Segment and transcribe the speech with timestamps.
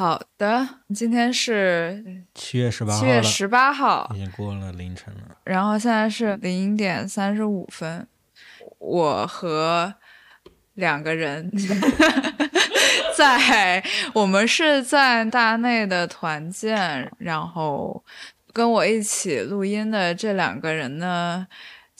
[0.00, 5.36] 好的，今天是七月十八号七月，十八号已，经过了凌晨了。
[5.44, 8.08] 然后现在是零点三十五分，
[8.78, 9.92] 我和
[10.72, 11.52] 两个人
[13.14, 13.84] 在，
[14.14, 18.02] 我们是在大内的团建，然后
[18.54, 21.46] 跟我一起录音的这两个人呢。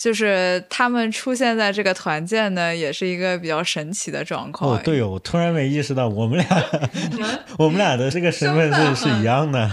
[0.01, 4.79] 就是他们出现在这个团建呢，也是一个比较神奇的状况。
[4.79, 6.48] 哦，对哦，我突然没意识到我们俩，
[7.59, 9.71] 我们俩的这个身份是是一样的。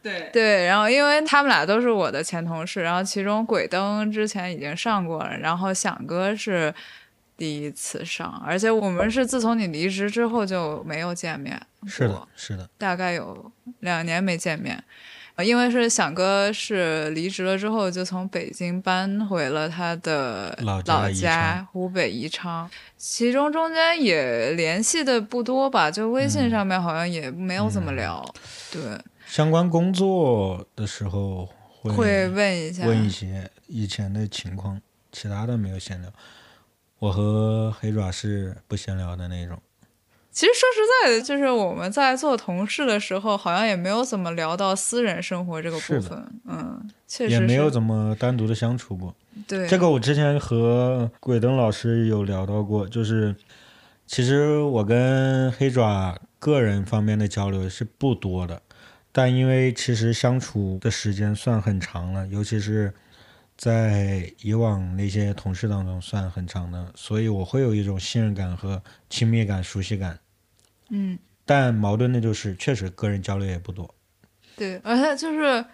[0.00, 6.72] 对对，然后因为他们俩都是我的前同事，然后其中鬼灯之前已经上过了，然后响哥是
[7.36, 13.50] 第一次上，而且我们是自从你离职之后就没有见面，是的，是的，大概有
[13.80, 14.80] 两年没见面。
[15.36, 20.80] 呃因为是响哥是离职了之后，就从北京搬回了他的老
[21.10, 28.24] 家湖北宜昌，其中中间也联系的不多吧，就微信嗯上面好像也没有怎么聊，
[28.70, 28.80] 对，
[29.26, 31.48] 相关工作的时候
[31.80, 36.12] 会会问一下，问一些以前的情况，其他的没有闲聊。
[37.00, 39.60] 我和黑爪是不闲聊的那种。
[40.34, 46.40] 其实说实在的，就是我们在做同事的时候，好像也没有怎么聊到私人生活这个部分。
[46.44, 49.14] 嗯，确实也没有怎么单独的相处过。
[49.46, 53.36] 对这个我之前和鬼灯老师有聊到过，就是
[54.08, 58.60] 其实我跟黑爪个人方面的交流是不多的，
[59.12, 62.92] 但因为其实相处的时间算很长了，尤其是
[63.56, 70.18] 在以往那些同事当中算很长的，所以我会有一种信任感和亲密感、熟悉感。
[70.96, 73.92] 嗯，但矛盾的就是，确实个人交流也不多。
[74.54, 75.64] 对，而且就是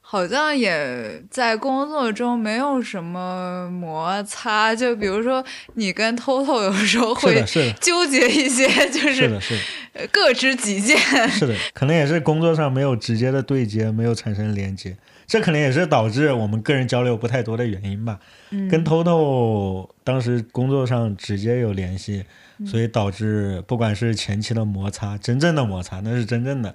[0.00, 7.44] 好像也在工作中没有什么摩擦，就比如说你跟 Toto 有时候会
[7.80, 9.58] 纠结一些，就是是
[9.92, 10.96] 的，各执己见。
[11.28, 14.96] 是的，可能也是工作上没有直接的对接，没有产生连接，
[15.28, 18.18] 这可能也是导致我们个人交流不太多的原因吧。
[18.50, 22.24] 嗯跟 Toto 当时工作上直接有联系，
[22.58, 26.74] 嗯所以导致不管是前期的摩擦，真正的摩擦那是真正的，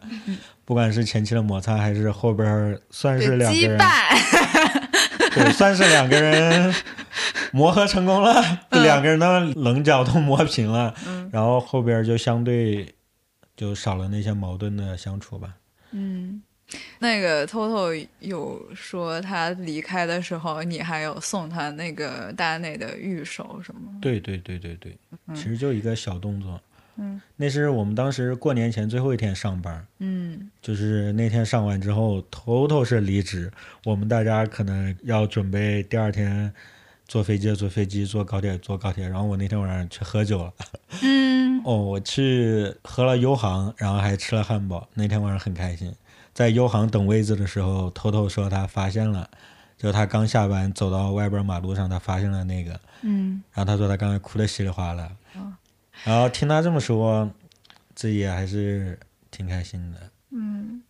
[0.63, 3.91] 不管是前期的摩擦，还是后边儿算是两个人，绊，
[5.33, 6.73] 对，算是两个人
[7.51, 8.39] 磨合成功了，
[8.69, 12.93] 两个人的棱角都磨平了，嗯然后后边儿就相对
[13.57, 15.55] 就少了那些矛盾的相处吧。
[15.91, 16.41] 嗯，
[16.99, 23.91] 那个 Toto 有说他离开的时候，你还有送他那个大内的玉手什么？
[24.01, 24.97] 对对对对对，
[25.33, 26.59] 其实就一个小动作。
[26.95, 33.51] 嗯，那是我们当时过年前最后一天上班，嗯就是那天上完之后，Toto 是离职，
[33.83, 36.53] 我们大家可能要准备第二天
[37.07, 39.09] 坐飞机坐飞机，坐高铁坐高铁。
[39.09, 40.53] 然后我那天晚上去喝酒了，
[41.01, 44.87] 嗯 哦，我去喝了优航，然后还吃了汉堡。
[44.93, 45.91] 那天晚上很开心。
[46.33, 49.29] 在优航等位置的时候，Toto 说他发现了，
[49.77, 53.43] 就他刚下班走到外边马路上，他发现了那个，嗯。
[53.53, 55.11] 然后他说他刚才哭的稀里哗啦，
[56.03, 57.29] 然后听他这么说，
[57.93, 58.99] 自己也还是
[59.29, 60.09] 挺开心的。
[60.31, 60.81] 嗯。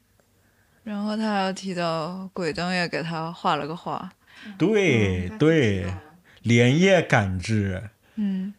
[0.84, 4.12] 然后他还提到鬼灯也给他画了个画，
[4.58, 5.94] 对对，
[6.42, 8.54] 连夜赶制，嗯，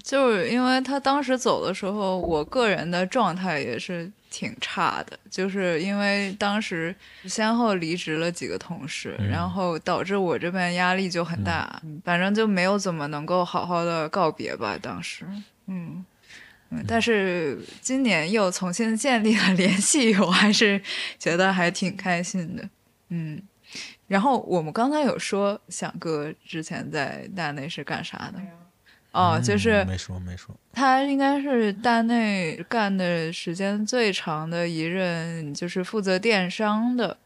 [0.00, 15.26] 就是因为他当时走的时候，我个人的状态也是挺差的，就是因为当时先后离职了几个同事，嗯然后导致我这边压力就很大，反正就没有怎么能够好好的告别吧，当时，
[15.66, 16.04] 嗯。
[16.72, 20.80] 嗯，但是今年又重新建立了联系，我还是
[21.18, 22.62] 觉得还挺开心的。
[23.08, 23.42] 嗯，
[24.06, 28.40] 然后我们刚才有说，想哥之前在大内是干啥的？
[29.12, 37.16] 哦，就是嗯没说没说，他应该是大内干的时间最长的一任，就是负责电商的。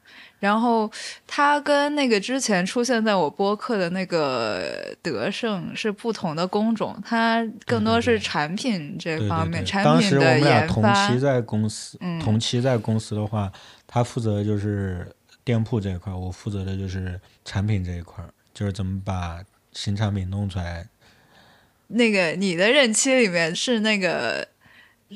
[0.41, 0.91] 然后
[1.27, 9.85] 他跟那个之前出现在我播客的那个德胜是不同的工种，他更多是产品这方面，对对。
[9.85, 11.19] 当产品的时我们俩同期。
[11.19, 13.51] 在公司，嗯同期在公司的话，
[13.87, 15.11] 他负责就是
[15.43, 18.23] 店铺这一块，我负责的就是产品这一块，
[18.53, 19.43] 就是怎么把
[19.73, 20.87] 新产品弄出来。
[21.89, 24.47] 那个你的任期里面是那个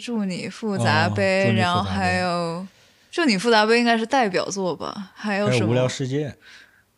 [0.00, 2.66] 祝你复杂哦杯，然后还有
[3.10, 5.10] 祝你复杂杯应该是代表作吧？
[5.14, 5.70] 还有什么？
[5.70, 6.34] 无聊世界，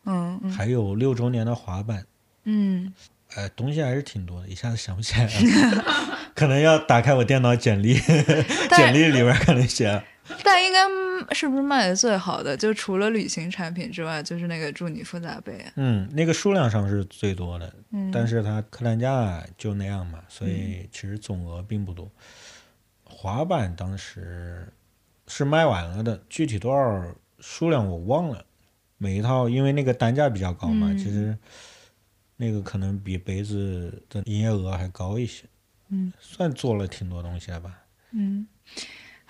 [0.05, 2.05] 嗯嗯还有六周年的滑板，
[2.45, 2.93] 嗯，
[3.37, 5.85] 呃，东西还是挺多的，一下子想不起来了，
[6.35, 7.95] 可能要打开我电脑简历，
[8.77, 10.05] 简历里面可能写了。
[10.45, 12.57] 但应该是不是卖的最好的？
[12.57, 15.65] 就除了旅行产品之外，就是那个祝你复杂杯。
[15.77, 22.11] 嗯，那个数量上是最多的，嗯，但是它客单价就那样嘛，所以其实总额并不多。
[23.05, 24.67] 滑板当时
[25.27, 28.45] 是卖完了的，具体多少数量我忘了。
[28.99, 31.37] 每一套因为那个单价比较高嘛，其实
[32.37, 35.45] 那个可能比杯子的营业额还高一些。
[35.89, 37.79] 嗯，算做了挺多东西了吧？
[38.13, 38.47] 嗯，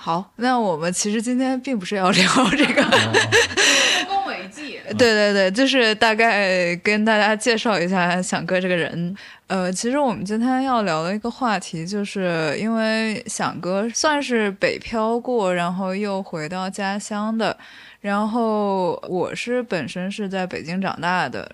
[0.02, 2.82] 好，那我们其实今天并不是要聊 这个。
[2.82, 4.80] 丰功伟绩。
[4.96, 9.14] 对对对，就是大概跟大家介绍一下响哥这个人。
[9.46, 17.54] 呃，其实我们今天要聊的一个话题，就是因为响哥算是北漂过，然后又回到家乡的。
[18.00, 21.46] 然后我是本身是在北京长大的，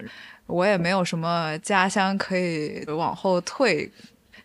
[0.47, 3.91] 我也没有什么家乡可以往后退。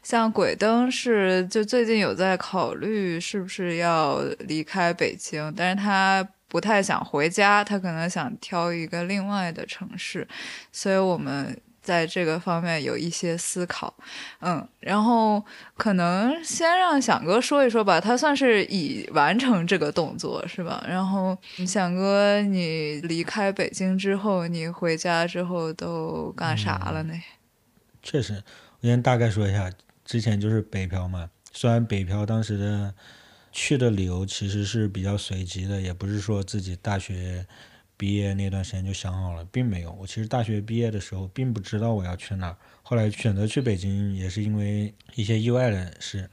[0.03, 10.27] 像鬼灯是就最近有在考虑是不是要离开北京，但是他不太想回家，他可能想挑一个另外的城市，
[10.71, 13.93] 所以我们在这个方面有一些思考，
[14.41, 15.43] 嗯，然后
[15.77, 20.83] 可能先让响哥说一说吧，他算是已完成这个动作是吧？
[20.87, 27.13] 然后响哥，你离开北京之后，你回家之后都干啥了呢？
[28.03, 28.43] 确实，
[28.81, 29.71] 我先大概说一下。
[30.11, 32.93] 之前就是北漂嘛，虽然北漂当时的
[33.53, 37.47] 去的理由其实是比较随机的，也不是说自己大学
[37.95, 39.93] 毕业那段时间就想好了，并没有。
[39.93, 46.29] 我其实大学毕业的时候并不知道我要去哪儿，后来选择去北京也是因为一些意外的事。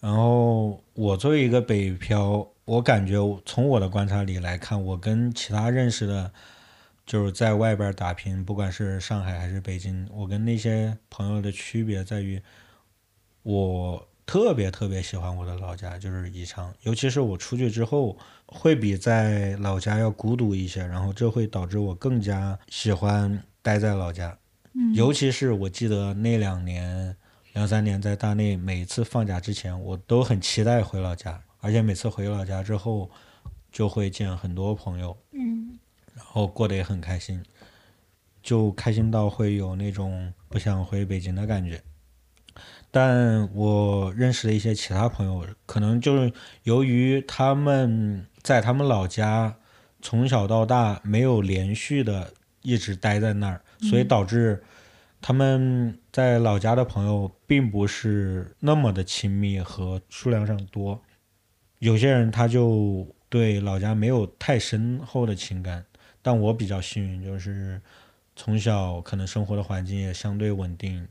[0.00, 3.14] 然后我作为一个北漂，我感觉
[3.46, 6.32] 从我的观察里来看，我跟其他认识的，
[7.06, 12.42] 就是在外边打拼，不管是上海还是北京，我跟那些朋友的区别在于。
[13.48, 18.14] 我特别特别喜欢我的老家，就是宜昌，尤其是我出去之后，
[18.44, 24.38] 会比在老家要孤独一些，然后这会导致我更加喜欢待在老家。
[24.74, 27.16] 嗯，尤其是我记得那两年、
[27.54, 33.10] 两三年在大内，每次放假之前，我都很期待回老家，而且每次回老家之后，
[33.72, 35.78] 就会见很多朋友，嗯，
[36.14, 37.42] 然后过得也很开心，
[38.42, 41.82] 就开心到会有那种不想回北京的感觉。
[42.90, 46.32] 但我认识的一些其他朋友，可能就是
[46.62, 49.56] 由于他们在他们老家
[50.00, 52.32] 从小到大没有连续的
[52.62, 54.62] 一直待在那儿，所以导致
[55.20, 61.02] 他们在老家的朋友并不是那么的亲密和数量上多。
[61.80, 65.84] 有些人他就对老家没有太深厚的情感，
[66.22, 67.80] 但我比较幸运，就是
[68.34, 71.06] 从小可能生活的环境也相对稳定。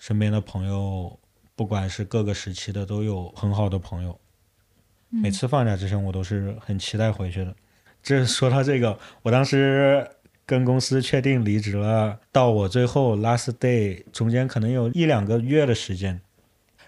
[0.00, 1.20] 身边的朋友，
[1.54, 4.18] 不管是各个时期的，都有很好的朋友。
[5.10, 7.54] 每次放假之前，我都是很期待回去的。
[8.02, 10.10] 这说到这个，我当时
[10.46, 16.18] 跟公司确定离职了，到我最后 last day 中间可能有一两个月的时间。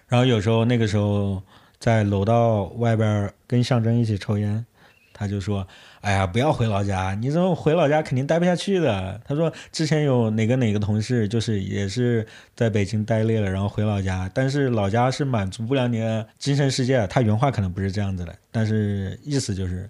[0.07, 1.43] 然后有时候那个时候
[1.77, 4.65] 在楼道外边跟象征一起抽烟，
[5.13, 5.65] 他就说。
[6.01, 7.15] 哎呀，不要回老家！
[7.15, 9.21] 你这么回老家肯定待不下去的。
[9.23, 12.27] 他说之前有哪个哪个同事，就是也是
[12.57, 17.07] 在北京待累了，然后回老家，但是老家是满足不了你的精神世界。
[17.07, 19.89] 他原话可能不是这样子的，但是意思就是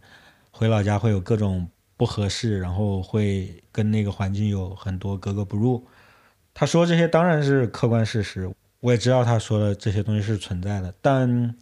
[0.52, 1.68] 回老家会有各种
[1.98, 5.84] 不合适，然后会跟那个环境有很多格格不入。
[6.54, 8.48] 他说这些当然是客观事实，
[8.82, 11.56] 我也知道他说的这些东西是存在的，但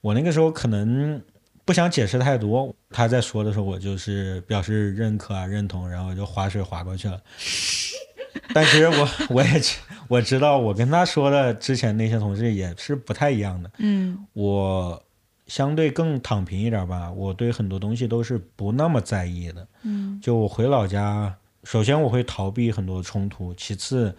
[0.00, 1.20] 我那个时候可能。
[1.64, 7.20] 不想解释太多，他在说的时候，我就是表示认可啊、认同，然后就划水划过去了。
[8.52, 9.62] 但其实我我也
[10.08, 13.70] 我知道，我跟他说的之前那些同事也是不太一样的。
[13.78, 15.02] 嗯，我
[15.46, 19.66] 相对更躺平一点吧，我对很多东西都是不那么在意的。
[19.84, 24.14] 嗯，就我回老家，首先我会逃避很多冲突，其次，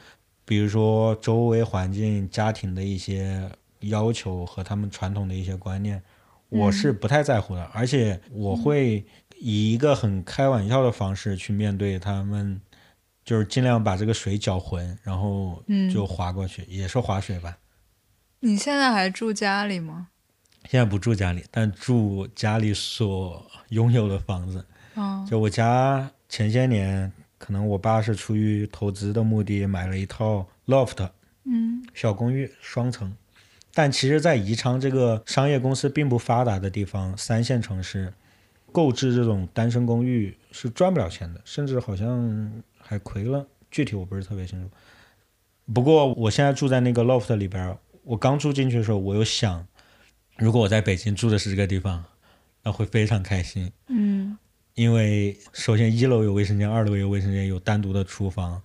[0.46, 3.48] 比如说周围环境、家庭的一些
[3.82, 6.02] 要求和他们传统的一些观念。
[6.50, 9.06] 我是不太在乎的，而且我会
[9.38, 12.62] 以一个很开玩笑的方式去面对他们，
[13.24, 17.58] 就是尽量把这个水搅浑，然后就划过去，也是划水吧。
[18.40, 20.08] 你现在还住家里吗？
[20.70, 24.66] 现在不住家里，但住家里所拥有的房子。
[24.94, 31.10] 哦，就我家前些年，可能我爸是出于投资的目的买了一套 loft，
[31.44, 33.16] 嗯，小公寓，双层。
[33.78, 38.14] 但其实，在宜昌这个商业公司并不发达的地方，三线城市，
[38.72, 43.46] 购置这种单身公寓是赚不了钱的，甚至好像还亏了。
[43.70, 44.70] 具体我不是特别清楚。
[45.74, 49.68] 不过我现在住在那个 loft 里边，我刚住进去的时候，我有想，
[50.38, 52.06] 如果我在北京住的是这个地方，
[52.64, 53.70] 那会非常开心。
[53.90, 54.38] 嗯，
[54.76, 58.62] 因为首先一楼有卫生间，二楼有卫生间，有单独的厨房。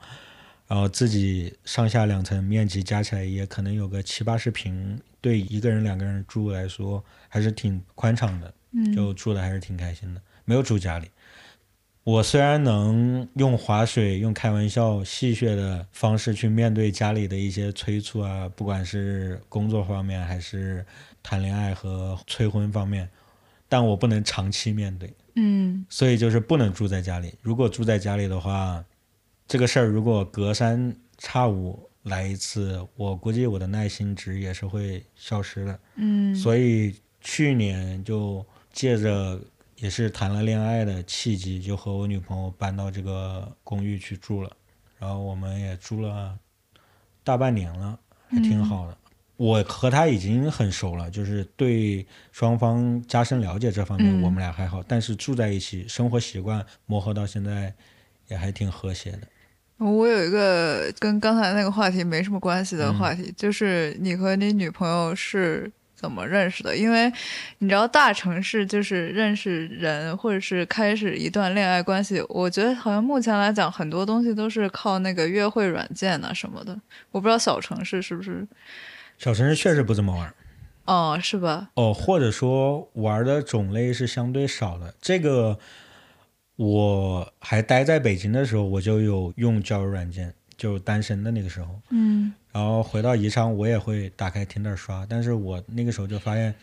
[0.71, 8.55] 然后自己上下两层面积加起来也可能有个七八十平，对一个人两个人住来说还是挺宽敞的。
[8.73, 11.09] 嗯就住的还是挺开心的，没有住家里。
[12.05, 20.87] 我虽然能用划水、用开玩笑、戏谑的方式去面对家里的一些催促啊，不管是工作方面还是
[21.21, 23.11] 谈恋爱和催婚方面，
[23.69, 27.35] 但我不能长期面对，嗯所以就是不能住在家里。
[27.43, 28.85] 如果住在家里的话，
[29.50, 35.80] 这个事儿如果隔三差五来一次，我估计我的耐心值也是会消失的。
[35.97, 39.40] 嗯所以去年就借着
[39.75, 44.57] 也是谈了恋爱的契机，就和我女朋友搬到这个公寓去住了，
[45.00, 46.38] 然后我们也住了
[47.25, 48.97] 大半年了，还挺好的。
[49.37, 54.80] 我和她已经很熟了，就是对双方加深了解这方面，嗯我们俩还好。
[54.80, 57.75] 但是住在一起，生活习惯磨合到现在，
[58.28, 59.26] 也还挺和谐的。
[59.81, 66.77] 我有一个跟刚才那个话题没什么关系的话题，就是你和你女朋友是怎么认识的？
[66.77, 67.11] 因为
[67.59, 76.79] 你知道，大城市就是认识人或者是开始一段恋爱关系，我觉得好像目前来讲，很多东西都是靠那个约会软件啊什么的。
[77.11, 78.47] 我不知道小城市是不是？
[79.19, 80.33] 小城市确实不怎么玩。
[80.87, 81.69] 哦，是吧？
[81.75, 84.95] 哦，或者说玩的种类是相对少的。
[85.01, 85.59] 这个
[86.62, 91.81] 我还待在北京的时候，我就有用交友软件，就单身的那个时候。
[91.88, 92.31] 嗯。
[92.52, 96.55] 然后回到宜昌，我也会打开 Tinder 刷，但是我那个时候就发现，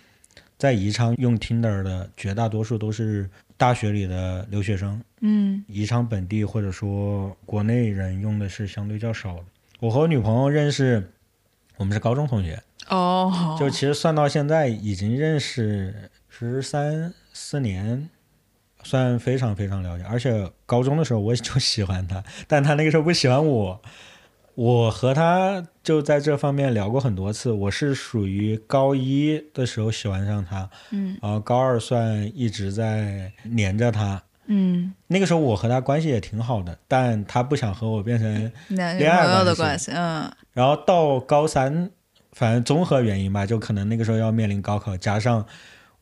[0.56, 3.27] 在宜昌用 Tinder 的绝大多数都是
[3.58, 5.66] 大学里的留学生，嗯。
[5.68, 9.46] 宜昌本地或者说国内人用的是相对较少的。
[9.80, 11.12] 我和我女朋友认识，
[11.77, 18.08] 我们是高中同学，哦，就其实算到现在已经认识十三四年，
[18.88, 20.06] 算非常非常了解。
[20.10, 23.82] 而且高中的时候我就喜欢他， 但他那个时候不喜欢我。
[24.56, 27.51] 我和他就在这方面聊过很多次。
[27.51, 34.20] 我是属于高一的时候喜欢上他，嗯然后高二算一直在黏着他。
[34.48, 41.91] 嗯，那个时候我和他关系也挺好的，但他不想和我变成 恋爱朋友的关关系，嗯然后到高三，
[42.32, 45.46] 反正综合原因吧，就可能那个时候要面临高考，加上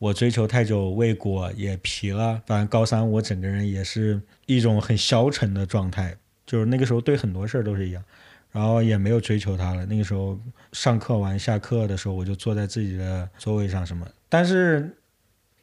[0.05, 8.03] 我追求太久未果也疲了，反正高三我整个人也是一种很消沉的状态，就是那个时候对很多事儿都是一样，
[8.51, 9.83] 然后也没有追求他了。
[9.87, 10.39] 那个时候
[10.73, 14.95] 上课完下课的时候，我就坐在自己的座位上什么，但是。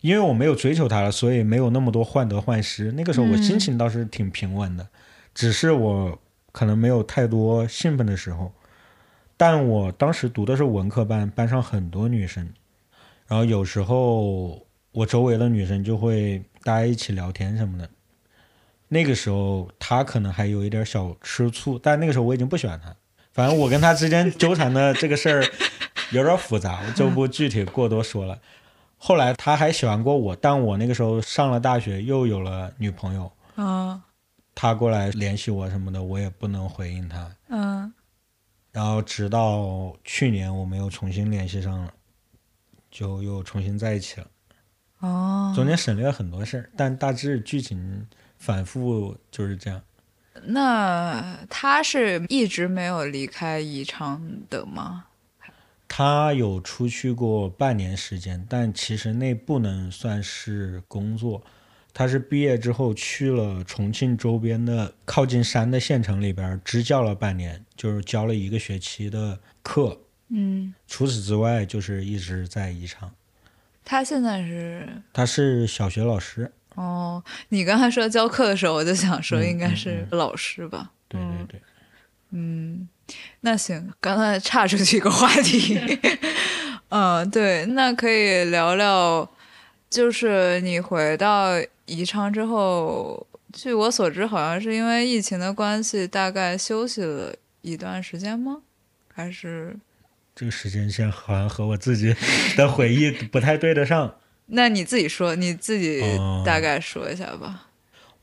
[0.00, 2.90] 因为我没有追求他了，所以没有那么多患得患失。
[2.90, 4.88] 那个时候我心情倒是挺平稳的，
[5.32, 6.18] 只是我
[6.50, 8.52] 可能没有太多兴奋的时候。
[9.36, 12.48] 但我当时读的是文科班，班上很多女生，
[13.32, 17.88] 然后有时候我周围的女生就会大家一起聊天什么的。
[18.88, 22.94] 那个时候她可能还有一点小吃醋，但那个时候我已经不喜欢她。
[23.32, 25.42] 反正我跟她之间纠缠的这个事儿
[26.10, 28.38] 有点复杂，我就不具体过多说了。
[28.98, 33.98] 后来她还喜欢过我，但我那个时候上了大学，又有了女朋友，嗯
[34.54, 37.34] 她过来联系我什么的，我也不能回应她。
[37.48, 37.90] 嗯
[38.72, 41.92] 然后直到去年我们又重新联系上了，
[42.92, 44.26] 就又重新在一起了。
[45.00, 48.06] 哦，中间省略了很多事儿，但大致剧情
[48.38, 49.82] 反复就是这样。
[50.44, 55.06] 那他是一直没有离开宜昌的吗？
[55.88, 61.42] 他有出去过半年时间，但其实那不能算是工作。
[61.92, 69.98] 他是毕业之后去了重庆周边的靠近山的县城里边支教了半年，就是教了一个学期的课。
[70.34, 73.10] 嗯，除此之外，就是一直在宜昌。
[73.84, 80.90] 他现在是他是小学老师，哦，你刚才说教课的时候，我就想说嗯应该嗯是老师吧。
[81.08, 81.60] 对对对。
[82.30, 82.88] 嗯，
[83.40, 85.78] 那行，刚才岔出去一个话题。
[86.88, 89.28] 嗯，对，那可以聊聊，
[89.90, 91.48] 就是你回到
[91.84, 98.62] 宜昌之后，据我所知，好像是因为疫情的关系，大概休息了一段时间吗？
[99.12, 99.76] 还是？
[100.42, 102.12] 这个时间线好像和我自己
[102.56, 104.12] 的回忆不太对得上。
[104.46, 107.68] 那你自己说，你自己哦大概说一下吧。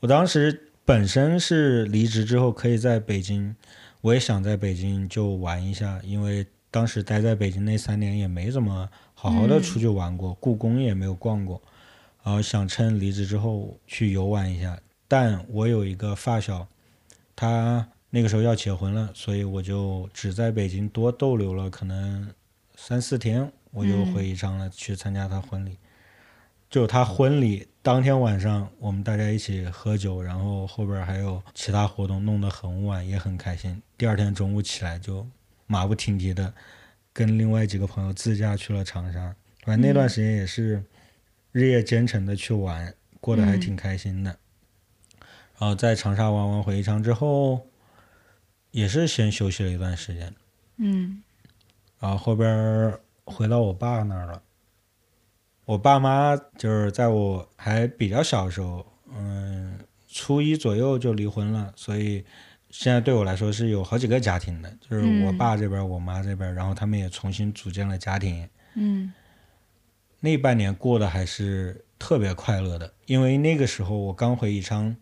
[0.00, 3.56] 我当时本身是离职之后可以在北京，
[4.02, 11.62] 我也想在北京就玩一下，因为当时待在北京那三年也没怎么好好的出去玩过，故宫也没有逛过，
[12.22, 14.78] 然后想趁离职之后去游玩一下。
[15.08, 16.68] 但我有一个发小，
[17.34, 22.32] 他那个时候要结婚了，所以我就只在北京多逗留了可能
[22.74, 25.78] 三四天，我就回宜昌了，去参加他婚礼。
[26.68, 33.82] 就他婚礼当天晚上，我们大家一起喝酒，然后后边还有其他活动，弄得很晚，也很开心。
[33.96, 35.26] 第二天中午起来就
[35.66, 36.52] 马不停蹄的
[37.12, 39.34] 跟另外几个朋友自驾去了长沙。
[39.64, 40.84] 反正那段时间也是
[41.52, 44.36] 日夜兼程的去玩，过得还挺开心的。
[45.58, 47.66] 然后在长沙玩完回宜昌之后，
[48.70, 50.34] 也是先休息了一段时间，
[50.76, 51.22] 嗯
[51.98, 54.42] 然后后边回到我爸那儿了。
[55.66, 58.84] 我爸妈就是在我还比较小的时候，
[59.14, 62.24] 嗯，初一左右就离婚了，所以
[62.70, 68.48] 现在对我来说是有好几个家庭的，就是我嗯爸这边儿、我妈这边，然后他们也重新组建了家庭。
[68.74, 69.12] 嗯
[70.20, 74.96] 那半年过得还是特别快乐的，因为那个时候我刚回宜昌，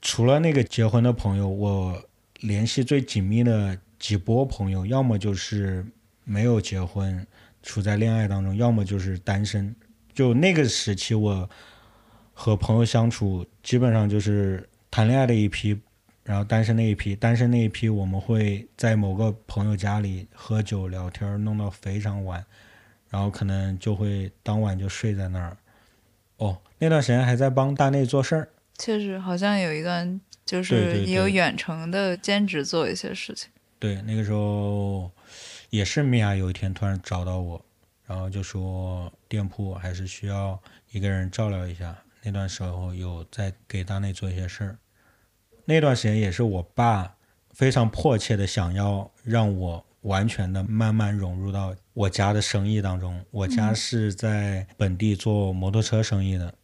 [0.00, 2.02] 除了那个结婚的朋友，我
[2.40, 5.84] 联系最紧密的几波朋友，要么就是
[6.24, 7.26] 没有结婚，
[7.62, 9.74] 处在恋爱当中，要么就是单身。
[10.12, 11.48] 就那个时期，我
[12.32, 15.78] 和朋友相处，基本上就是谈恋爱的一批，
[16.22, 17.16] 然后单身那一批。
[17.16, 22.44] 单身那一批，我们会在某个朋友家里喝酒聊天，弄到非常晚。
[23.10, 25.56] 然后可能就会当晚就睡在那儿。
[26.38, 28.48] 哦，那段时间还在帮大内做事儿。
[28.76, 33.50] 确实好像有一段就是有远程的兼职做一些事情。
[33.78, 35.10] 对，那个时候
[35.70, 37.64] 也是米娅有一天突然找到我，
[38.06, 40.60] 然后就说店铺还是需要
[40.90, 41.96] 一个人照料一下。
[42.22, 44.78] 那段时候有在给大内做一些事儿。
[45.66, 47.16] 那段时间也是我爸
[47.50, 53.22] 非常迫切的想要让我完全的慢慢融入到我家的生意当中。
[53.30, 56.54] 我家是在本地做摩托车生意的，嗯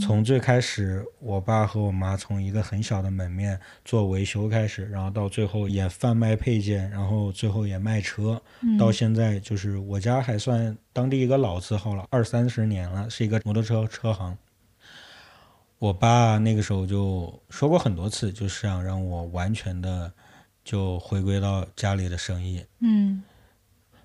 [0.00, 8.40] 从最开始，我爸和我妈从一个很小的门面做维修开始，然后到最后也贩卖配件，然后最后也卖车，
[8.78, 14.36] 到现在就是我家还算当地一个老字号了，二三十年了，是一个摩托车车行。
[15.78, 20.12] 我爸那个时候就说过很多次，就是想让我完全的
[20.64, 22.64] 就回归到家里的生意。
[22.80, 23.22] 嗯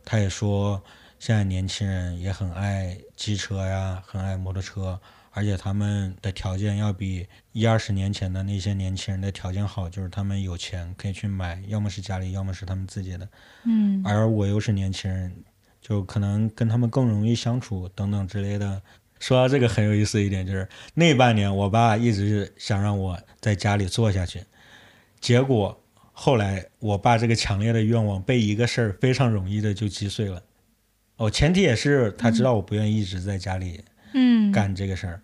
[0.06, 0.82] 他也说，
[1.18, 5.00] 现在年轻人也很爱机车呀，很爱摩托车，
[5.36, 13.28] 而且他们的条件要比一二十年前的那些年轻人的条件好，就是他们有钱可以去买，要么是家里，要么是他们自己的。
[13.66, 15.36] 嗯而我又是年轻人，
[15.82, 18.82] 就可能跟他们更容易相处等等之类的。
[19.20, 24.42] 说到这个很有意思一点，就是那半年我爸一直是想让我在家里做下去，
[25.20, 25.82] 结果
[26.14, 30.42] 后来我爸这个强烈的愿望被一个事儿非常容易的就击碎了。
[31.18, 33.84] 哦，前提也是他知道我不愿意一直在家里嗯
[34.52, 35.22] 干这个事儿，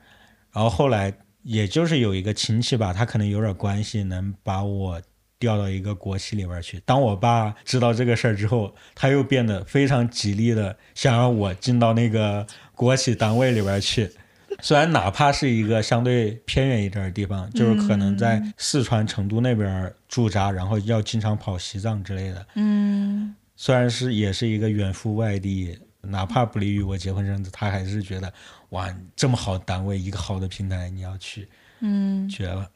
[0.52, 5.02] 然后后来也就是有一个亲戚吧，他可能有点关系，能把我
[5.40, 6.80] 调到一个国企里边去。
[6.86, 14.12] 当我爸知道这个事儿之后，他又变得非常极力的想让我进到那个国企单位里边去。
[14.62, 28.32] 虽然哪怕是一个相对偏远一点的地方，就是可能在四川成都那边驻扎，然后要经常跑西藏之类的，嗯虽然是也是一个远赴外地，哪怕不利于我结婚生子，他还是觉得
[28.72, 31.48] 哇，这么好的单位，一个好的平台，你要去，
[31.80, 32.70] 嗯绝了。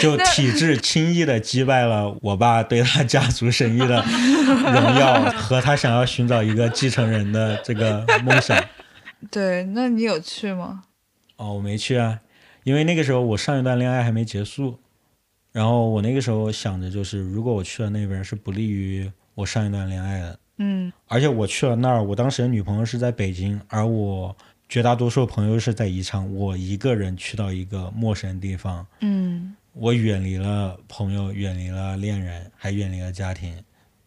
[0.00, 8.60] 就 体制轻易的击败了我爸对他家族生意的荣耀和他想要寻找一个继承人的这个梦想。
[9.30, 10.82] 对，那你有去吗？
[11.36, 12.18] 哦，我没去啊，
[12.64, 14.80] 因为那个时候我上一段恋爱还没结束，
[15.52, 20.92] 然后我那个时候想着就是，如果我去了那边是不利于我上一段恋爱的，嗯。
[21.08, 24.34] 而且我去了那儿，我当时的女朋友是在北京，而我
[24.68, 29.54] 绝大多数朋友是在宜昌，我一个人去到一个陌生地方，嗯。
[29.72, 33.56] 我远离了朋友，远离了恋人，还远离了家庭，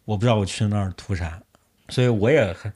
[0.04, 1.42] 我不知道我去那儿图啥，
[1.88, 2.72] 所以我也很，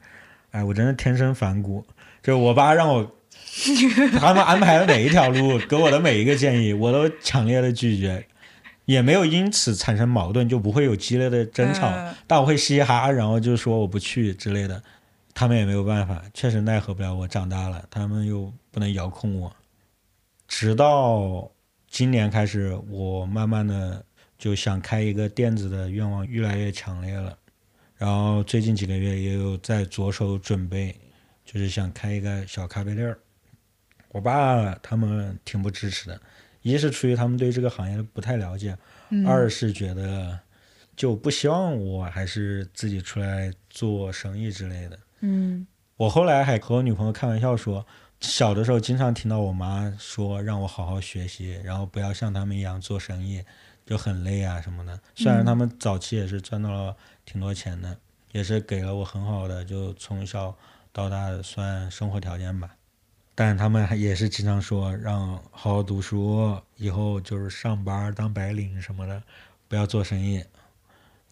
[0.51, 1.85] 哎，我真的天生反骨，
[2.21, 3.09] 就是我爸让我。
[4.19, 8.23] 他们安排的每一条路，给我的每一个建议，我都强烈的拒绝，
[8.91, 11.87] 也没有因此产生矛盾，就不会有激烈的争吵。
[11.89, 14.81] 嗯但我会嘻哈，然后就说我不去之类的，
[15.33, 17.27] 他们也没有办法，确实奈何不了我。
[17.27, 19.53] 长大了，他们又不能遥控我。
[20.47, 21.49] 直到
[21.89, 24.03] 今年开始，我慢慢的
[24.37, 27.37] 就想开一个店子的愿望越来越强烈了。
[27.97, 30.95] 然后最近几个月也有在着手准备，
[31.45, 33.19] 就是想开一个小咖啡店儿。
[34.09, 36.21] 我爸他们挺不支持的，
[36.61, 38.77] 一是出于他们对这个行业不太了解，
[39.09, 40.39] 嗯二是觉得
[40.95, 44.99] 就不希望我还是自己出来做生意之类的。
[45.21, 45.65] 嗯
[45.97, 47.85] 我后来还和我女朋友开玩笑说，
[48.19, 53.43] 小的时候经常听到我妈说让我好好学习，然后不要像他们一样做生意，
[53.85, 54.99] 就很累啊什么的。
[55.15, 56.95] 虽然他们早期也是赚到了
[57.25, 57.97] 挺多钱的，
[58.31, 60.57] 也是给了我很好的就从小
[60.91, 62.75] 到大算生活条件吧。
[63.41, 69.23] 但是他们还也是经常说让好好读书，以后就是上班当白领什么的，
[69.67, 70.45] 不要做生意。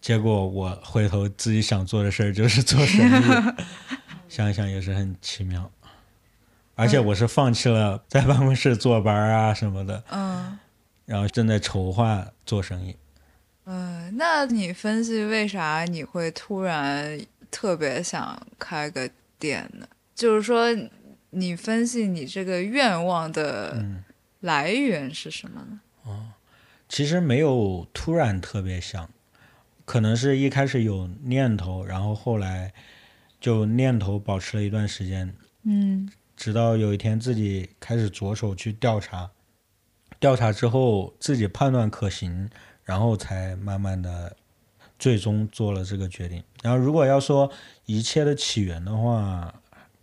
[0.00, 3.54] 结果我回头自己想做的事儿就是做生意，
[4.28, 5.70] 想一想也是很奇妙。
[6.74, 10.58] 而且我是放弃了在办公室坐班啊什么的，嗯
[11.06, 12.96] 然后正在筹划做生意。
[13.66, 17.20] 嗯，那你分析为啥你会突然
[17.52, 19.86] 特别想开个店呢？
[20.12, 20.66] 就是说，
[21.30, 24.04] 你分析你这个愿望的嗯，
[24.40, 25.80] 来源是什么呢？
[26.04, 26.32] 哦
[26.88, 29.08] 其实没有突然特别想，
[29.84, 32.74] 可能是一开始有念头，然后后来
[33.40, 39.30] 就念头保持了一段时间，嗯直到有一天自己开始着手去调查，
[40.18, 42.50] 调查之后自己判断可行，
[42.82, 44.36] 然后才慢慢的
[44.98, 46.42] 最终做了这个决定。
[46.60, 47.52] 然后如果要说
[47.84, 49.59] 一切的起源的话，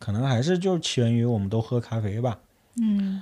[0.07, 2.39] 可能还是就起源于我们都喝咖啡吧。
[2.81, 3.21] 嗯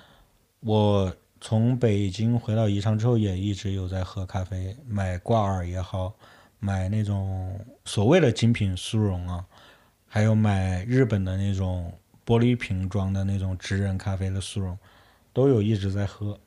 [0.59, 6.13] 我从北京回到宜昌之后，也一直有在喝咖啡，买挂耳也好，
[6.59, 9.43] 买那种所谓的精品速溶啊，
[10.05, 11.91] 还有买日本的那种
[12.23, 14.77] 玻璃瓶装的那种直人咖啡的速溶，
[15.33, 16.39] 都有一直在喝。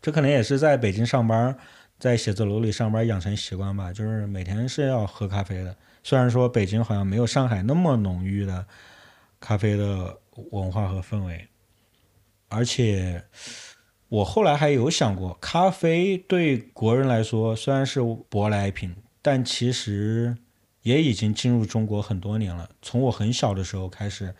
[0.00, 1.54] 这可能也是在北京上班，
[1.98, 5.76] 在写字楼里上班养成习惯吧，就是每天是要喝咖啡的。
[6.02, 8.66] 虽然说北京好像没有上海那么浓郁的
[9.44, 10.18] 咖啡的
[10.52, 11.46] 文化和氛围，
[12.48, 13.22] 而且
[14.08, 20.34] 我后来还有想过，咖啡对国人来说虽然是舶来品，但其实
[20.80, 22.70] 也已经进入中国很多年了。
[22.80, 24.34] 从我很小的时候开始，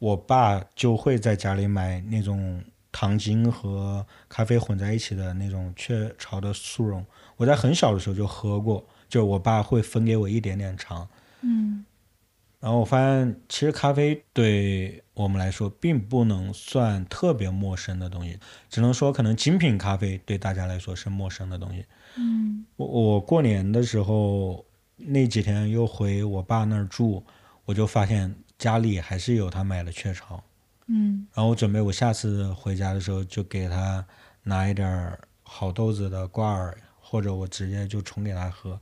[0.00, 11.08] 我爸就会在家里买那种糖精和咖啡混在一起的那种雀巢的速溶，我在很小的时候就喝过，就是我爸会分给我一点点尝。
[11.42, 11.84] 嗯
[12.64, 18.38] 然后我发现，其实咖啡对我们来说并不能算特别陌生的东西，
[18.70, 21.84] 只能说可能精品咖啡对大家来说是陌生的东西。
[22.16, 24.64] 嗯我我过年的时候
[24.96, 27.22] 那几天又回我爸那儿住，
[27.66, 30.42] 我就发现家里还是有他买的雀巢。
[30.86, 34.02] 嗯然后我准备我下次回家的时候就给他
[34.42, 38.80] 拿一点儿好豆子的挂耳，或者我直接就冲给他喝，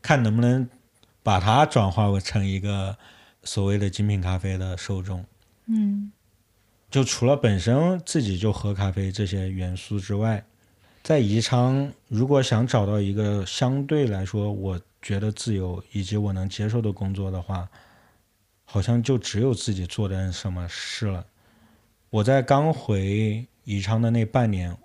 [0.00, 0.66] 看能不能
[1.22, 2.96] 把它转化为成一个
[3.42, 5.24] 所谓的精品咖啡的受众。
[5.66, 6.10] 嗯
[6.90, 10.44] 就除了本身自己就喝咖啡这些元素之外，
[11.04, 17.68] 在宜昌如果想找到一个相对来说我觉得自由以及我能接受的工作的话，
[18.64, 21.24] 好像就只有自己做点什么事了。
[22.10, 24.76] 我在刚回宜昌的那半年，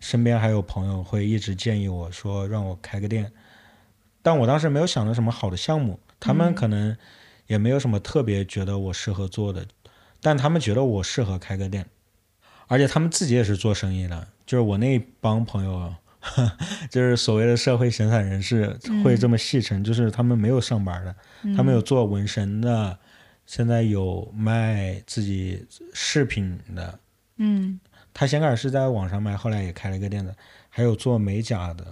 [0.00, 3.30] 身边还有朋友会一直建议我说让我开个店，
[4.22, 6.96] 但我当时没有想到什么好的项目，他们可能
[7.46, 9.66] 也没有什么特别觉得我适合做的，
[10.20, 11.86] 但他们觉得我适合开个店，
[12.66, 15.94] 而且他们自己也是做生意的，就是我那帮朋友，
[16.90, 21.14] 就是所谓的社会闲散人士会这么戏称，就是他们没有上班的，
[21.56, 22.98] 他们有做纹身的，
[23.46, 26.98] 现在有卖自己饰品的，
[27.36, 27.80] 嗯。
[28.14, 30.34] 他先开始是在网上卖，后来也开了一个店的，
[30.70, 31.84] 还有做美甲的，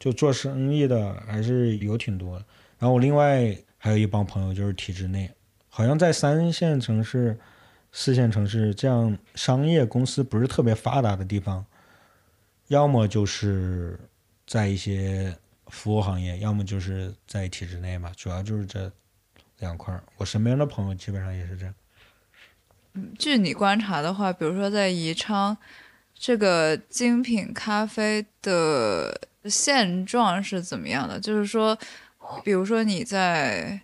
[0.00, 2.44] 就做生意的还是有挺多的。
[2.80, 5.30] 然后我另外还有一帮朋友就是体制内，
[5.68, 7.38] 好像在三线城市、
[7.92, 11.64] 四线城市这样商业公司不是特别发达的地方，
[12.68, 14.00] 要么就是
[14.46, 15.36] 在一些
[15.66, 18.90] 服务行业，要么就是在体制内吧，主要就是这
[19.58, 20.02] 两块儿。
[20.16, 21.74] 我身边的朋友基本上也是这样。
[22.94, 25.56] 嗯据你观察的话，比如说在宜昌，
[26.12, 31.18] 这个精品咖啡的现状是怎么样的？
[31.18, 31.78] 就是说，
[32.44, 33.80] 比如说你在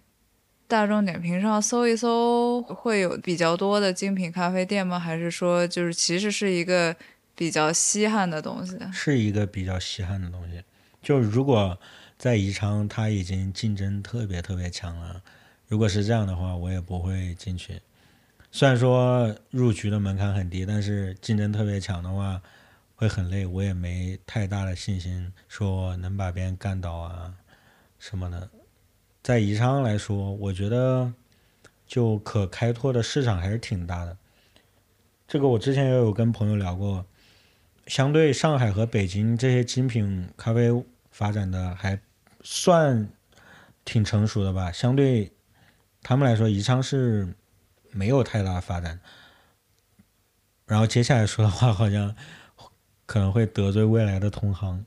[0.68, 4.98] 大众点评上搜一搜，会有比较多的精品咖啡店吗？
[4.98, 6.94] 还是说，就是其实是一个
[7.34, 8.76] 比较稀罕的东西？
[8.92, 10.62] 是一个比较稀罕的东西。
[11.02, 11.78] 就如果
[12.18, 15.22] 在宜昌，它已经竞争特别特别强了，
[15.68, 17.80] 如果是这样的话，我也不会进去。
[18.50, 22.40] 虽然说入局的门槛很低，但是竞争特别强的话
[22.96, 27.34] 会很累，我也没太大的信心说能把别人干倒啊
[27.98, 28.50] 什么的。
[29.22, 31.12] 在宜昌来说，我觉得
[31.86, 34.16] 就可开拓的市场还是挺大的。
[35.28, 37.04] 这个我之前也有跟朋友聊过，
[37.86, 40.70] 相对上海和北京这些精品咖啡
[41.10, 42.00] 发展的还
[42.42, 43.08] 算
[43.84, 45.32] 挺成熟的吧，相对
[46.02, 47.34] 他们来说，宜昌是
[47.90, 49.00] 没有太大发展。
[50.64, 52.16] 然后接下来说的话，好像
[53.06, 54.84] 可能会得罪未来的同行。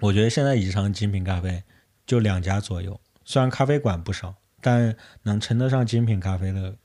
[0.00, 1.62] 我觉得现在宜昌精品咖啡
[2.06, 6.76] 就两家左右，虽然咖啡馆不少，但能称得上精品咖啡的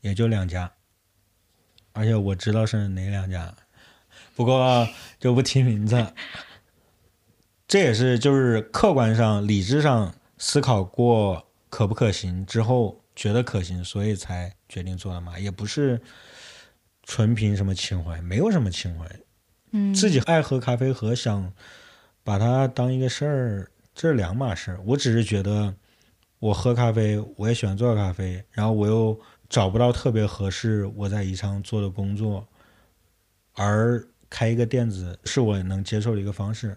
[0.00, 0.72] 也就两家。
[1.92, 3.54] 而且我知道是哪两家，
[4.36, 6.14] 不过就不提名字。
[7.66, 16.00] 这也是就是客观上、理智上思考过可不可行之后，觉得可行，所以才决定做的嘛，也不是
[17.02, 19.04] 纯凭什么情怀，没有什么情怀。
[19.72, 21.52] 嗯，自己爱喝咖啡和想
[22.24, 24.80] 把它当一个事儿，这是两码事儿。
[24.84, 25.74] 我只是觉得
[26.38, 32.46] 我喝咖啡，我也喜欢做咖啡，然后我又找不到特别合适我在宜昌做的工作，
[33.54, 36.76] 而开一个店子是我能接受的一个方式，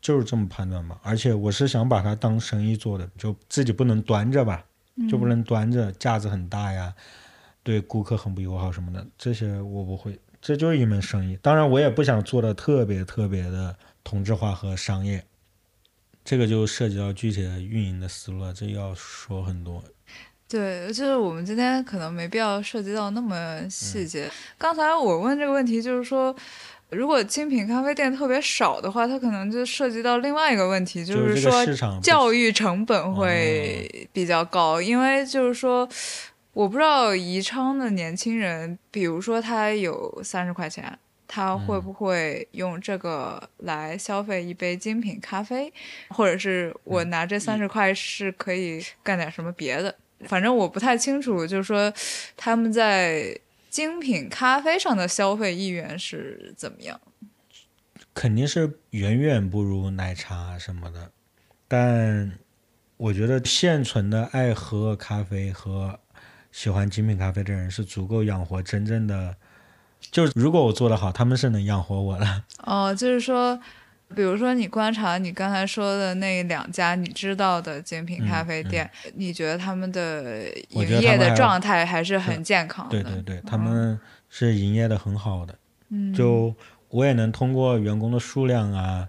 [0.00, 0.98] 就是这么判断吧。
[1.02, 4.64] 而且我是想把它当生意做的，就自己不能端着吧，
[5.08, 6.94] 就不能端着，架子很大呀，
[7.62, 10.18] 对顾客很不友好什么的，这些我不会。
[10.42, 15.22] 这就是一门生意，当然我也不想做的特别特别的同质化和商业，
[16.24, 19.84] 这个就涉及到具体的运营的思路了，这要说很多。
[20.48, 24.30] 对，就是我们今天可能没必要涉及到那么细节。
[24.56, 26.34] 刚才我问这个问题，就是说，
[26.88, 31.52] 如果精品咖啡店特别少的话，它可能就涉及到另外一个问题，就是说
[32.00, 35.86] 教育成本会比较高，因为就是说。
[36.52, 45.72] 我不知道宜昌的年轻人，比如说他有三十块钱，他会不会用这个来消费一杯精品咖啡，
[46.08, 49.94] 或者是我拿这三十块是可以干点什么别的？
[50.26, 51.92] 反正我不太清楚，就是说
[52.36, 53.38] 他们在
[53.70, 57.00] 精品咖啡上的消费意愿是怎么样？
[58.12, 61.12] 肯定是远远不如奶茶什么的，
[61.68, 62.38] 但
[62.96, 66.00] 我觉得现存的爱喝咖啡和
[66.52, 69.36] 喜欢精品咖啡的人是足够养活真正的，
[70.10, 72.42] 就是如果我做得好，他们是能养活我的。
[72.64, 73.58] 哦，就是说，
[74.14, 83.02] 比如说你观察你刚才说的那两家你知道的精品咖啡店，你觉得他们的营业的状态还是很健康的？
[83.02, 85.54] 对对对，他们是营业的很好的。
[85.90, 86.54] 嗯，就
[86.88, 89.08] 我也能通过员工的数量啊，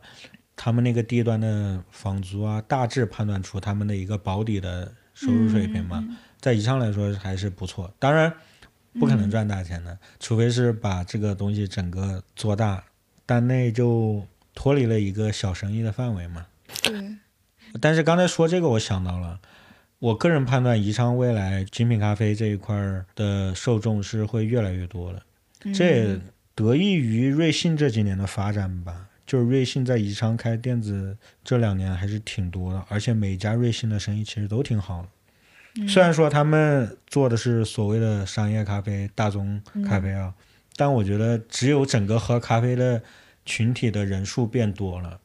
[0.56, 6.04] 他们那个地段的房租啊，大致判断出他们的一个保底的收入水平嘛。
[6.42, 8.34] 在宜昌来说还是不错，当然
[9.00, 12.84] 不可能赚大钱的，除非是把这个东西整个做大，
[13.26, 16.48] 但那就脱离了一个小生意的范围嘛。
[16.84, 17.16] 对，
[17.80, 19.40] 但是刚才说这个，我想到了，
[20.00, 25.22] 我个人判断宜昌未来精品咖啡这一块儿的受众是会越来越多的，
[25.74, 26.20] 这也
[26.56, 29.08] 得益于瑞幸这几年的发展吧。
[29.26, 35.08] 就是瑞幸在宜昌开店子这两年还是挺多的，而且每家瑞幸的生意其实都挺好的。
[35.88, 40.34] 虽然说他们做的是所谓的商业咖啡、大宗咖啡啊，
[40.76, 43.02] 但我觉得只有整个喝咖啡的
[43.46, 45.20] 群体的人数变多了，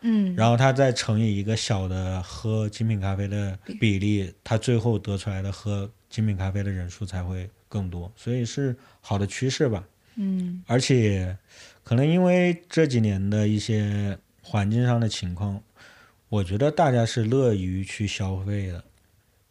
[0.00, 9.84] 嗯，然后它再乘以一个小的喝精品咖啡的比例，它最后得出来的喝精品咖啡的人数才会更多，所以是好的趋势吧。
[10.16, 10.62] 嗯。
[10.66, 11.38] 而且
[11.84, 15.62] 可能因为这几年的一些环境上的情况，
[16.28, 18.84] 我觉得大家是乐于去消费的。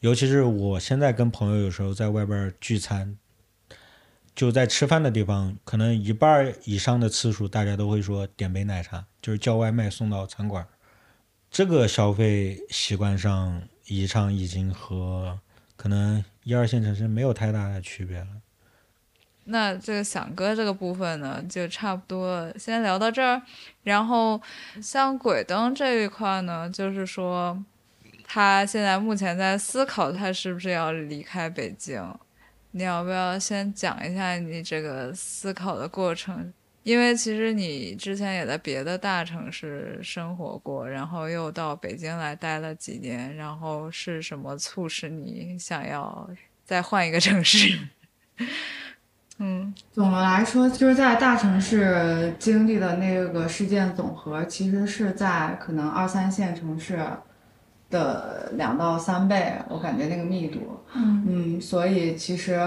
[0.02, 3.18] 尤其是我现在跟朋友有时候在外边聚餐，
[4.34, 10.68] 就在吃饭的地方，可能一半以上的次数，大家都会说点杯奶茶，就是叫外卖送到餐馆。
[11.52, 15.40] 这个消费习惯上，宜昌已经和
[15.76, 18.28] 可能一二线城市没有太大的区别了。
[19.44, 23.40] 那这个响哥这个部分呢，就差不多先聊到这儿。
[23.84, 24.42] 然后
[24.82, 27.64] 像鬼灯这一块呢，就是说
[28.34, 32.02] 他现在目前在思考他是不是要离开北京。
[32.72, 36.54] 你要不要先讲一下你这个思考的过程？
[36.84, 46.30] 因为其实你之前也在别的大城市生活过，然后又到北京来待了几年，然后是什么促使你想要
[46.64, 47.78] 再换一个城市？
[49.40, 56.98] 嗯总的来说，就是在大城市经历的那个事件总和，其实是在可能二三线城市
[57.92, 60.60] 的两到三倍，我感觉那个密度。
[60.96, 62.60] 嗯嗯，所以其实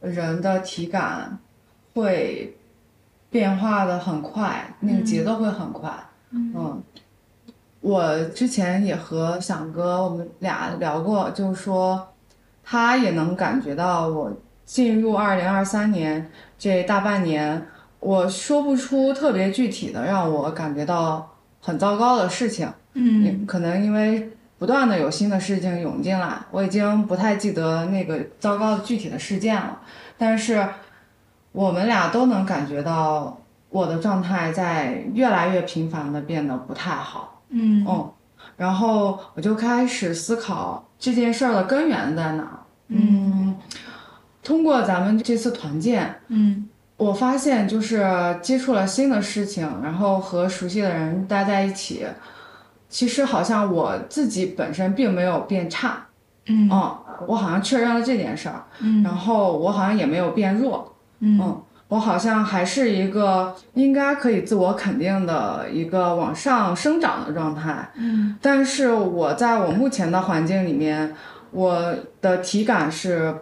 [0.00, 1.38] 人的体感
[1.92, 2.56] 会
[3.28, 5.92] 变化的很快，那个节奏会很快。
[6.30, 6.82] 嗯，
[7.80, 12.08] 我之前也和响哥我们俩聊过，就是说
[12.64, 14.32] 他也能感觉到我
[14.64, 17.66] 进入二零二三年这大半年，
[18.00, 22.72] 我说不出特别具体的让我感觉到很糟糕的事情。
[22.94, 24.30] 嗯可能因为
[24.62, 29.80] 不断的有新的事情涌进来，我已经不太记得那个糟糕的具体的事件了。
[30.16, 30.64] 但是
[31.50, 37.42] 我们俩都能感觉到我的状态在越来越频繁的变得不太好。
[37.48, 38.08] 嗯嗯，
[38.56, 42.60] 然后我就开始思考这件事儿的根源在哪儿。
[42.86, 43.58] 嗯
[44.44, 52.06] 通过咱们这次团建，嗯我发现就是接触了新的事情，然后和熟悉的人待在一起，
[52.92, 56.06] 其实好像我自己本身并没有变差，
[56.46, 67.90] 嗯嗯，我好像确认了这件事儿，嗯然后我好像也没有变弱，嗯嗯，我好像还是一个应该可以自我肯定的一个往上生长的状态。
[67.96, 71.14] 嗯但是我在我目前的环境里面，
[71.50, 73.34] 我的体感是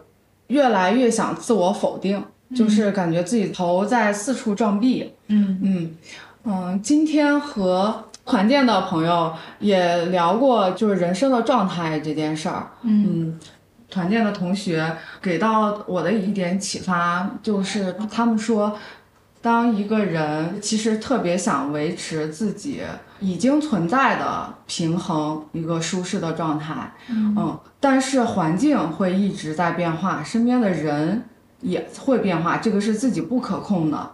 [0.46, 2.22] 越来越想自我否定，
[2.54, 5.12] 就是感觉自己头在四处撞壁。
[5.26, 5.96] 嗯嗯
[6.44, 12.70] 嗯，今天和团建的朋友也聊过，就是人生的状态这件事儿。
[12.82, 13.04] 嗯。
[13.06, 13.40] 嗯，
[13.90, 18.78] 团建的同学给到我的一点启发，就是他们说，
[19.42, 22.82] 当一个人其实特别想维持自己
[23.18, 31.24] 已经存在的平衡，一个舒适的状态，嗯，但是环境会一直在变化，身边的人
[31.60, 34.12] 也会变化，这个是自己不可控的，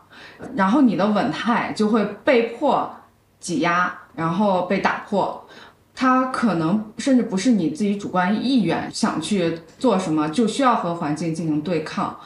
[0.54, 2.90] 然后你的稳态就会被迫
[3.38, 5.46] 挤压，然后被打破。
[5.94, 12.18] 它可能甚至不是你自己主观意愿想去做什么，就需要和环境进行对抗。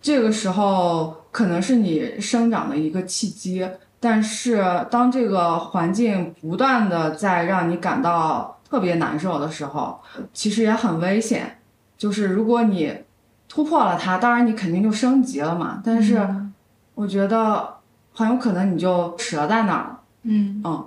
[0.00, 3.68] 这个时候可能是你生长的一个契机，
[3.98, 10.00] 但是当这个环境不断的在让你感到特别难受的时候，
[10.32, 11.58] 其实也很危险。
[11.98, 12.92] 就是如果你
[13.48, 15.80] 突破了它，当然你肯定就升级了嘛。
[15.84, 16.24] 但是
[16.94, 17.76] 我觉得
[18.12, 19.98] 很有可能你就折在那儿了。
[20.22, 20.86] 嗯嗯，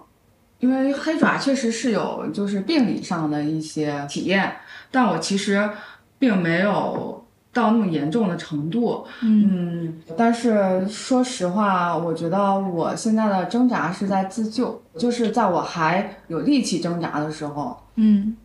[0.60, 4.58] 因为黑爪确实是有就是病理上的一些体验，
[4.92, 5.70] 但我其实
[6.18, 9.06] 并没有到那么严重的程度。
[9.22, 18.36] 嗯嗯，但是说实话，我觉得我现在的挣扎是在自救，就是在我还有力气挣扎的时候，嗯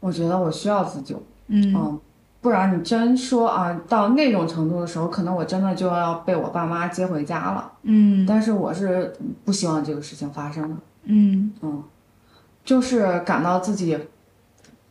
[0.00, 1.22] 我觉得我需要自救。
[1.48, 2.00] 嗯嗯，
[2.46, 7.72] 不然你真说啊，到那种程度的时候，可能我真的就要被我爸妈接回家了。
[7.82, 9.12] 嗯但是我是
[9.44, 10.76] 不希望这个事情发生的。
[11.06, 11.82] 嗯嗯，
[12.64, 13.98] 就是感到自己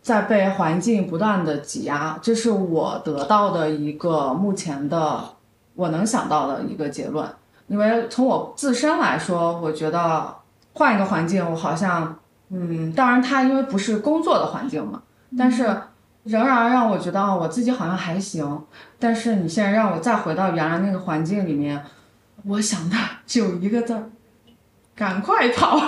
[0.01, 5.23] 在被环境不断的挤压，这是我得到的一个目前的
[5.75, 7.25] 我能想到的一个结论。
[7.67, 10.35] 因为从我自身来说，我觉得
[10.73, 12.17] 换一个环境，我好像，
[12.49, 15.01] 嗯，当然它因为不是工作的环境嘛，
[15.37, 15.73] 但是
[16.25, 18.65] 仍然让我觉得啊，我自己好像还行。
[18.99, 21.81] 但是你现在让我再回到原来那个环境里面，
[22.43, 24.09] 我想的只有一个字儿：
[24.95, 25.79] 赶快跑。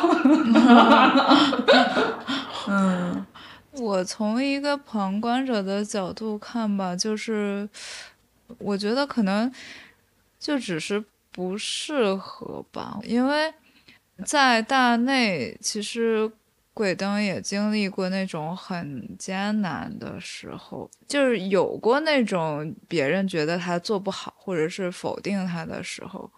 [2.69, 3.26] 嗯，
[3.71, 7.67] 我从一个旁观者的角度看吧，就是
[8.60, 9.52] 我觉得可能
[10.39, 13.54] 就只是不适合吧，因为
[14.26, 16.30] 在大内，其实
[16.77, 26.31] 鬼灯也经历过那种很艰难的时候，就是有过那种别人觉得他做不好，或者是否定他的时候。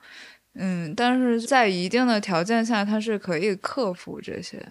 [0.53, 4.65] 嗯，但是在一定的条件下，他是可以克服这些。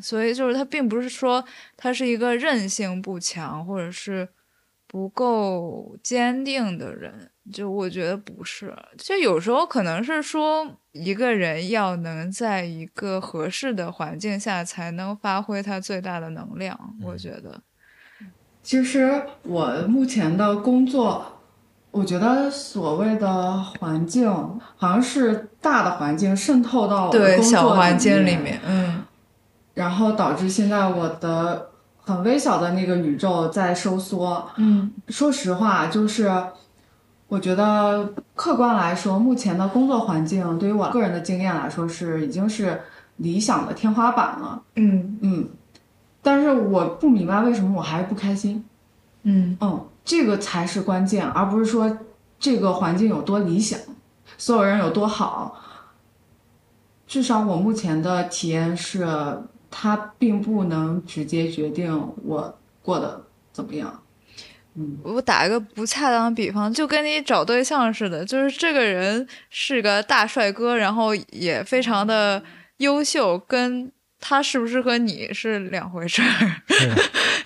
[0.00, 1.44] 所以就是他并不是说
[1.76, 4.28] 他是一个韧性不强或者是
[4.86, 8.74] 不够坚定的人，就我觉得不是。
[8.96, 17.60] 就有时候可能是说一个人要能在一个合适的环境下才能发挥他最大的能量，我觉得。
[18.62, 21.24] 其实我目前的工作，
[21.90, 24.28] 我觉得所谓的环境，
[24.76, 29.02] 好像是大的环境渗透到对小环境里，面，嗯
[29.72, 34.50] 然后导致现在我的很微小的那个宇宙在收缩。
[34.56, 36.30] 嗯说实话，就是
[37.28, 42.80] 我觉得客观来说，目前的工作环境对于我个人的经验来说是已经是
[43.16, 44.62] 理想的天花板了。
[44.76, 45.48] 嗯嗯，
[46.22, 48.64] 但是我不明白为什么我还不开心。
[49.24, 51.98] 嗯嗯，这个才是关键，而不是说
[52.38, 53.78] 这个环境有多理想，
[54.38, 55.54] 所有人有多好。
[57.06, 59.06] 至少我目前的体验是，
[59.70, 64.00] 它并不能直接决定我过得怎么样。
[64.78, 72.40] 嗯，我打一个不恰当的比方，就跟你找对象似的，就是这个人是个大帅哥，然后也非常的
[72.76, 76.26] 优秀，跟他适不适合你是两回事儿。
[76.68, 76.94] 是的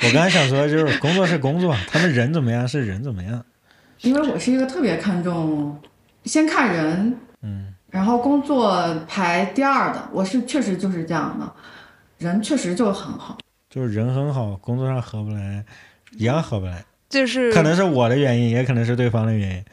[0.04, 3.42] 我刚才想说，就是工作是工作，他们人怎么样是人怎么样。
[4.02, 5.80] 因为我是一个特别看重
[6.24, 10.08] 先看人，嗯，然后工作排第二的。
[10.12, 11.50] 我是确实就是这样的，
[12.18, 13.38] 人确实就很好。
[13.70, 15.64] 就是人很好，工作上合不来，
[16.18, 16.84] 一样合不来。
[17.12, 19.64] 就是可能是我的原因，也可能是对方的原因。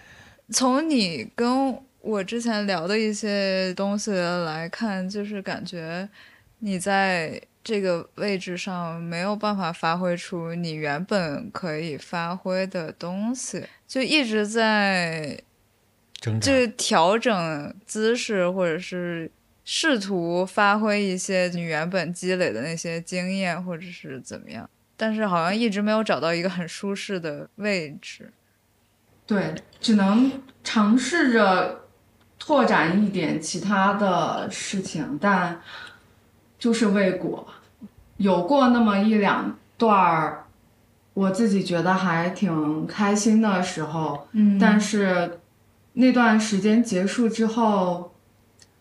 [0.52, 6.10] 从你跟我之前聊的一些东西来看，就是感觉
[6.60, 15.40] 你在这个位置上没有办法发挥出你原本可以发挥的东西，就一直在
[16.20, 16.42] 就。
[16.42, 19.32] 是调整姿势，或者是
[19.64, 24.70] 试图发挥一些你原本积累的那些经验，或者是怎么样，
[25.02, 28.34] 但是好像一直没有找到一个很舒适的位置。
[29.26, 30.30] 对，只能
[30.62, 31.86] 尝试着
[32.38, 35.62] 拓展一点其他的事情，但
[36.58, 37.47] 就是未果。
[38.18, 40.43] 有过那么一两段儿，
[41.14, 45.39] 我自己觉得还挺开心的时候，嗯但是
[45.93, 48.14] 那段时间结束之后，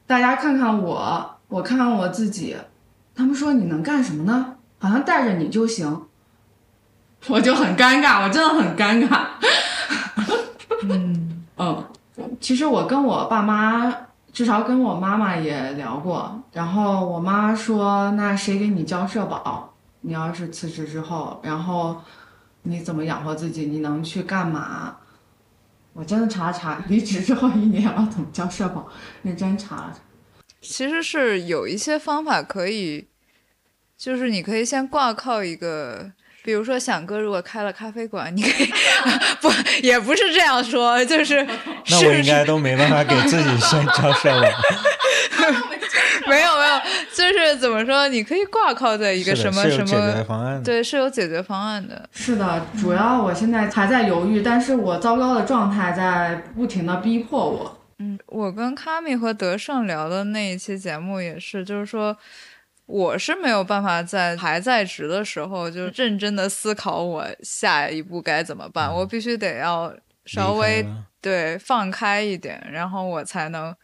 [0.05, 2.57] 大家看看我，我看看我自己，
[3.15, 4.57] 他们说你能干什么呢？
[4.81, 6.08] 好像带着你就行，
[7.27, 9.27] 我就很尴尬，我真的很尴尬。
[10.83, 11.85] 嗯 嗯，
[12.41, 13.93] 其实我跟我爸妈，
[14.33, 19.75] 至少跟我妈妈也聊过，然后我妈说，那谁给你交社保？
[20.03, 22.01] 你要是辞职之后，然后
[22.63, 23.67] 你怎么养活自己？
[23.67, 24.97] 你能去干嘛？
[25.93, 28.87] 我真的查了查，离职之后一年要怎么交社保，
[29.23, 29.99] 认真查了查。
[30.61, 33.09] 其实是有一些方法可以，
[33.97, 36.13] 就是你可以先挂靠一个，
[36.43, 38.71] 比如说想哥如果开了咖啡馆，你可以
[39.41, 39.51] 不
[39.83, 41.47] 也不是这样说，就是
[41.89, 44.49] 那我应该都没办法给自己先交社保。
[46.29, 46.81] 没有没有，
[47.15, 50.63] 就是怎么说，你可以挂靠在一个什么什的是有解决么，方案的。
[50.63, 52.07] 对，是有解决方案的。
[52.13, 57.79] 是的，主要我现在还在犹豫，但是我糟糕的状态在不停的逼迫我。
[57.99, 62.15] 嗯，我跟卡米和德胜聊的那一期节目也是，就是说，
[62.89, 70.83] 我是没有办法在还在职的时候就认真的思考我下一步该怎么办，我必须得要稍微
[71.21, 73.77] 对放开一点，然后我才能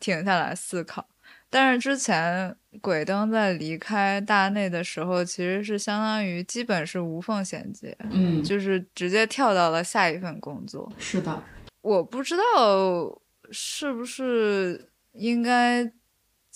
[0.00, 1.06] 停下来思考。
[1.50, 10.90] 但是之前鬼灯在离开大内的时候，其实是相当于基本是无缝衔接，嗯，就是直接跳到了下一份工作。
[10.98, 11.42] 是的，
[11.82, 13.20] 我不知道
[13.50, 15.90] 是不是应该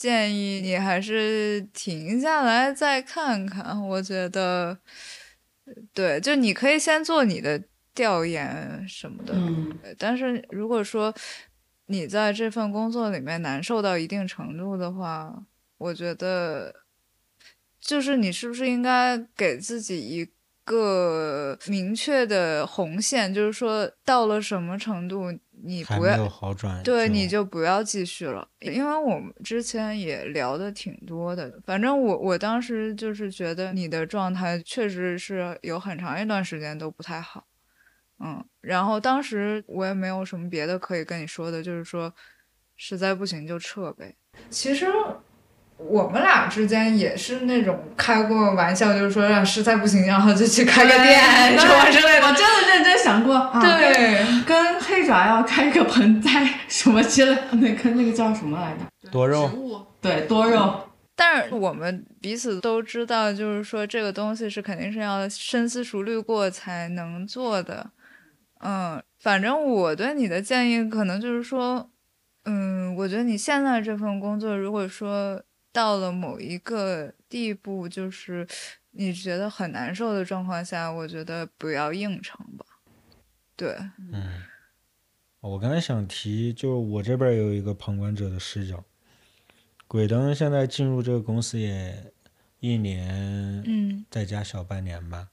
[0.02, 3.80] 建议你还是停下来再看看。
[3.88, 4.76] 我觉得，
[5.94, 7.62] 对，就你可以先做你的
[7.94, 11.14] 调研什么的，嗯但是如果说
[11.86, 15.46] 你在这份工作里面难受到一定程度的话，
[15.78, 16.74] 我觉得
[17.80, 20.28] 就是你是不是应该给自己一
[20.64, 25.32] 个明确的红线，就是说到了什么程度
[25.64, 31.60] 你不要好转，对，你就不要继续了，因为我们之前也聊的挺多的。
[31.64, 37.46] 反正我我当时就是觉得你的状态确实是有很长一段时间都不太好，
[38.18, 42.12] 嗯，然后当时我也没有什么别的可以跟你说的，就是说
[42.76, 44.16] 实在不行就撤呗。
[44.50, 44.86] 其实
[45.88, 51.20] 我们俩之间也是那种开过玩笑，就是说让实在不行，然后就去开个店
[51.58, 52.26] 什么之类的。
[52.26, 59.10] 我真的认真想过，啊、对，跟黑爪要开个盆栽什么之类的，那跟那个叫什么来着？
[59.10, 60.80] 多肉植物，对，多肉。
[61.14, 67.90] 但是我们彼此都知道，就是说这个东西是肯定是要深思熟虑过才能做的。
[68.64, 71.90] 嗯，反正我对你的建议可能就是说，
[72.44, 75.42] 嗯，我觉得你现在这份工作，如果说
[75.72, 78.46] 到了某一个地步，就是
[78.90, 82.64] 你觉得很难受的状况下，我觉得不要硬撑吧。
[83.56, 83.76] 对，
[84.12, 84.42] 嗯，
[85.40, 88.84] 我刚才想提，就是我这边有一个旁观者的视角。
[89.86, 92.12] 鬼灯现在进入这个公司也
[92.60, 95.28] 一年，嗯再加小半年吧。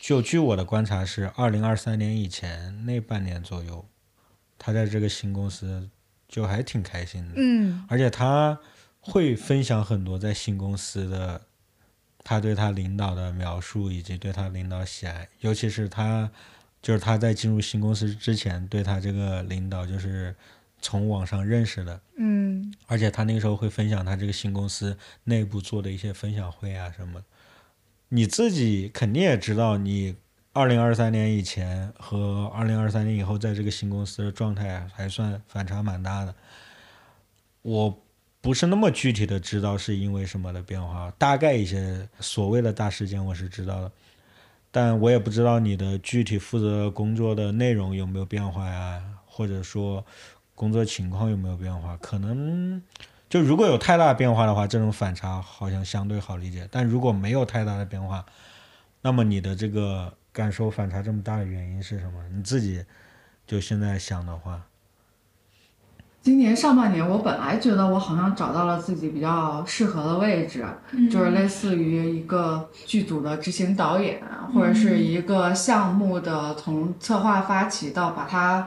[0.00, 3.88] 就据我的观察是，二零二三年以前那半年左右，
[4.58, 5.88] 他在这个新公司
[6.28, 8.60] 就还挺开心的，嗯而且他
[9.04, 11.42] 会分享很多在新公司的
[12.22, 16.30] 他对他领导的描述，以及对他领导喜爱，尤其是他
[16.80, 20.34] 就是他在进入新公司之前对他这个领导就是
[20.80, 27.22] 从网上认识的，嗯而且他那个时候会分享他这个新公司内部做的一些分享会啊什么。
[28.08, 30.16] 你自己肯定也知道，你
[30.52, 36.34] 二零二三年以前和二零二三年以后在这个新公司的状态还算反差蛮大的。
[37.62, 38.03] 我
[38.44, 43.90] 不是那么具体的知道是因为什么的变化，大概一些所谓的大事件我是知道的，
[44.70, 50.04] 但我也不知道你的具体负责工作的内容有没有变化呀，或者说
[50.54, 51.96] 工作情况有没有变化？
[51.96, 52.82] 可能
[53.30, 58.26] 就如果有太大变化的话，这种反差好像相对好理解；但如果没有太大的变化，
[59.00, 62.22] 那么你的这个感受反差这么大的原因是什么？
[62.28, 62.84] 你自己
[63.46, 64.66] 就现在想的话，
[66.24, 70.64] 今年上半年，我本来觉得我好像找到了自己比较适合的位置，
[71.10, 74.22] 就是类似于一个剧组的执行导演，
[74.54, 78.66] 或者是一个项目的从策划发起到把它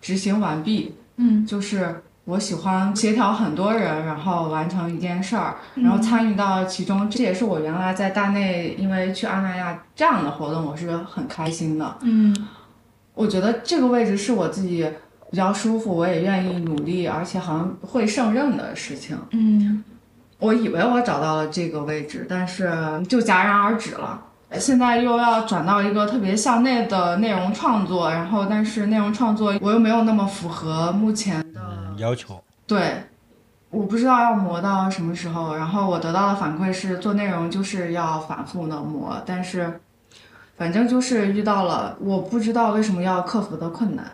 [0.00, 7.08] 执行完毕，嗯就是我喜欢协调很多人，然后完成一件事儿，然后参与到其中。
[7.08, 11.98] 这也是我原来在大内，因为去阿那亚这样的活动，我是很开心的。
[12.00, 12.34] 嗯
[13.14, 14.84] 我觉得这个位置是我自己
[15.34, 19.18] 比较舒服，我也愿意努力，而且好像会胜任的事情。
[19.32, 19.82] 嗯
[20.38, 22.70] 我以为我找到了这个位置，但是
[23.08, 24.22] 就戛然而止了。
[24.60, 32.40] 现在又要转到一个特别向内的内容创作，然后但是内容创作我又没有那么符合目前的嗯，要求。
[32.64, 33.02] 对，
[33.70, 35.56] 我不知道要磨到什么时候。
[35.56, 39.80] 然后我得到的反馈是，做内容就是要反复的磨，但是
[40.56, 44.04] 反正就是遇到了我不知道为什么要克服的困难。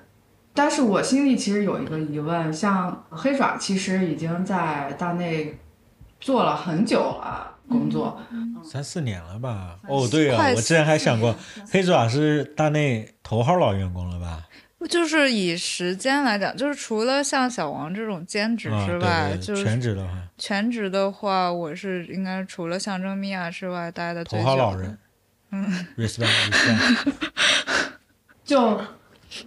[0.52, 5.58] 但是我心里其实有一个疑问，像黑爪其实已经在大内
[6.20, 8.20] 做了很久了工作，
[8.62, 9.78] 三四年了吧？
[9.88, 11.34] 哦，对啊，我之前还想过，
[11.70, 14.44] 黑爪是大内头号老员工了吧？
[14.88, 24.62] 就是以时间来讲，就是除了像小王这种兼职之外，对对，就是全职的话，全职的话，我是应该除了象征米娅之外待的最头久的。
[24.62, 24.98] 号老人。
[25.52, 27.12] 嗯，respect respect。
[28.42, 28.80] 就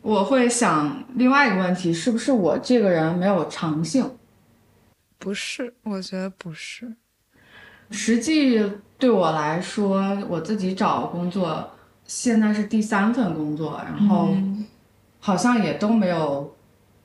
[0.01, 4.17] 我会想另外一个问题，是不是我这个人没有长性？
[5.19, 6.95] 不是，我觉得不是。
[7.91, 8.61] 实际
[8.97, 11.69] 对我来说，我自己找工作
[12.05, 14.65] 现在是第三份工作，然后嗯
[15.19, 16.55] 好像也都没有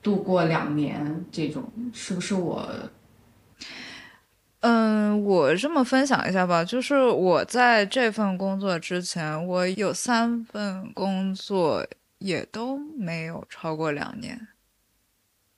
[0.03, 1.63] 度过两年这种，
[1.93, 2.67] 是不是我？
[4.61, 11.87] 嗯，我这么分享一下吧，就是我在这份工作之前，我有三份工作
[12.19, 14.49] 也都没有超过两年。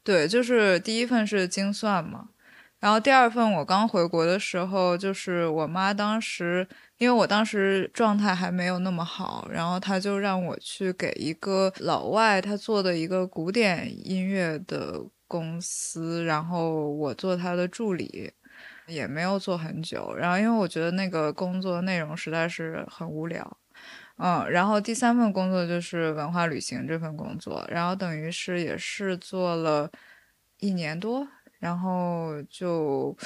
[0.02, 2.30] 对，就是第一份是精算嘛，
[2.78, 6.66] 然后第二份我刚回国的时候，就是我妈当时，
[6.98, 18.32] 因为我当时状态还没有那么好，然后她就让我去给一个老外他做的一个古典音乐的公司，然后我做他的助理。
[18.86, 23.56] 也没有做很久，然后因为我觉得那个工作内容实在是很无聊，
[24.23, 29.91] 嗯，然后第三份工作就是文化旅行这份工作，然后等于是也是做了
[30.59, 31.27] 一年多，
[31.59, 33.16] 然后就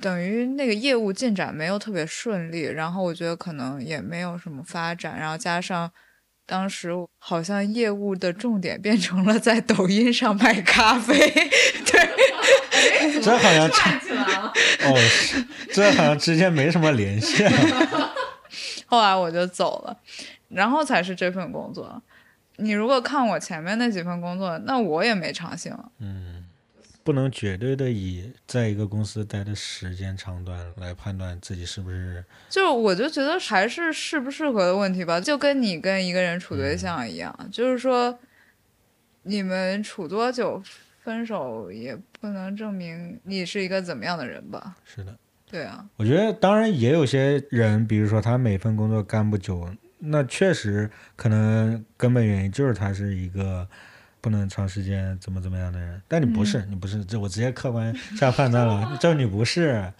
[0.00, 5.90] 等于那个业务进展没有特别顺利，然后我觉得可能也没有什么发展，然后加上
[6.46, 11.18] 当时好像业务的重点变成了在抖音上卖咖啡，
[11.84, 12.14] 对。
[13.22, 14.52] 这好像串起来了。
[14.82, 14.94] 哦，
[15.72, 17.52] 这好像之间没什么联系啊。
[18.94, 19.96] 后来我就走了，
[20.48, 22.00] 然后才是这份工作。
[22.58, 25.76] 你如果看我前面那几份工作，那我也没长性。
[25.98, 26.46] 嗯
[27.02, 38.16] 不能绝对的以在一个公司待的时间长短来判断自己是不是就我就觉得还是适不适合的问题吧，就跟你跟一个人处对象一样，就是说
[39.24, 40.62] 你们处多久
[41.02, 44.76] 分手也不能证明你是一个怎么样的人吧？
[44.84, 45.18] 是的。
[45.54, 49.68] 对啊，我觉得当然也有些人，比如说他每份工作干不久，
[50.00, 53.64] 那确实可能根本原因就是他是一个
[54.20, 56.02] 不能长时间怎么怎么样的人。
[56.08, 59.92] 但你不是，你不是，这我直接客观下判断了，就你不是。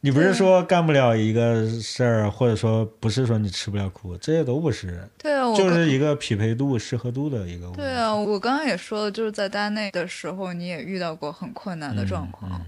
[0.00, 7.80] 你不是说干不了一个事儿，或者说不是说你吃不了苦，这些都不是，对啊，就是一个匹配度、适合度的一个问题。
[7.80, 12.66] 对啊，我刚刚也说了，就是在单内的时候，你也遇到过很困难的状况，嗯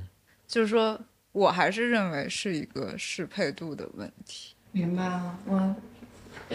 [0.49, 1.01] 就是说
[1.33, 4.55] 我还是认为是一个适配度的问题。
[4.73, 5.75] 明白了，我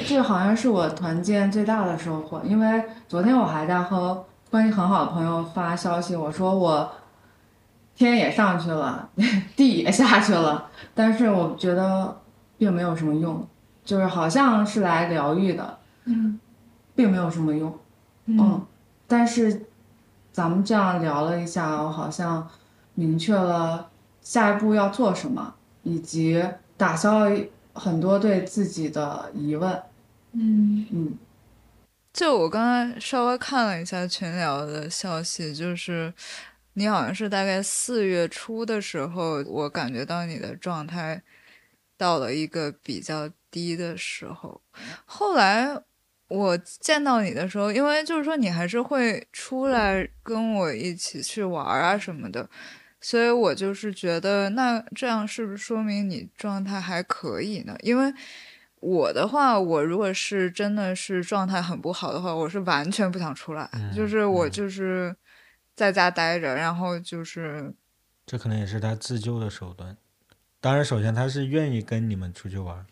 [0.07, 6.91] 这个好像是我团建最大的收获，因为昨天我还在和关系很好的朋友发消息，我说我
[7.95, 9.09] 天也上去了，
[9.55, 12.21] 地也下去了，但是我觉得
[12.57, 13.45] 并没有什么用，
[13.83, 16.39] 就是好像是来疗愈的，嗯
[16.95, 17.77] 并没有什么用，
[18.25, 18.65] 嗯，
[19.07, 19.65] 但是
[20.31, 22.47] 咱们这样聊了一下，我好像
[22.93, 23.89] 明确了
[24.25, 26.43] 下一步要做什么，以及
[26.75, 27.29] 打消
[27.73, 29.71] 很多对自己的疑问。
[30.33, 31.17] 嗯，嗯，
[32.11, 36.11] 就我刚才稍微看了一下群聊的消息，就是
[36.73, 41.21] 你好像是大概四月初的时候，我感觉到你的状态
[41.97, 44.59] 到了一个比较低的时候。
[45.05, 45.79] 后来
[46.27, 52.49] 我见到你的时候，因为就是说你还是会出来跟我一起去玩儿啊什么的，
[53.05, 57.75] 所以我就是觉得，那这样是不是说明你状态还可以呢？
[57.81, 58.11] 因为
[58.79, 65.15] 我的话，我如果是真的是状态很不好的话，我是完全不想出来，就是我就是
[65.75, 67.71] 在家待着，然后就是
[68.25, 69.95] 这可能也是他自救的手段。
[70.59, 72.83] 当然，首先他是愿意跟你们出去玩，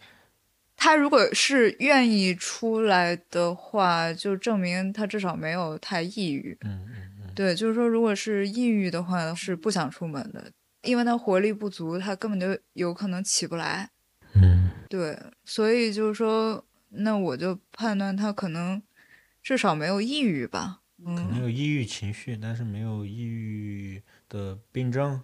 [0.78, 6.55] 他如果是愿意出来的话，就证明他至少没有太抑郁。
[6.61, 10.52] 嗯嗯嗯，对，就是说，如果是抑郁的话，是不想出门的，
[10.84, 13.90] 因为他活力不足，他根本就有可能起不来。
[14.36, 18.82] 嗯对，所以就是说，那我就判断他可能
[19.42, 20.82] 至少没有抑郁吧。
[21.06, 25.22] 嗯可能有抑郁情绪，但是没有抑郁的病症，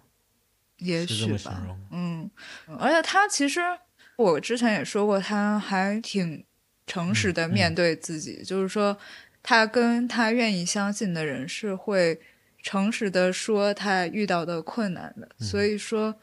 [0.78, 1.78] 也许吧。
[1.90, 2.30] 嗯，
[2.78, 3.60] 而且他其实
[4.16, 6.44] 我之前也说过，他还挺
[6.86, 8.98] 诚实的嗯面对自己，就是说
[9.42, 12.20] 他跟他愿意相信的人是会
[12.62, 15.28] 诚实的说他遇到的困难的。
[15.38, 16.18] 嗯所以说，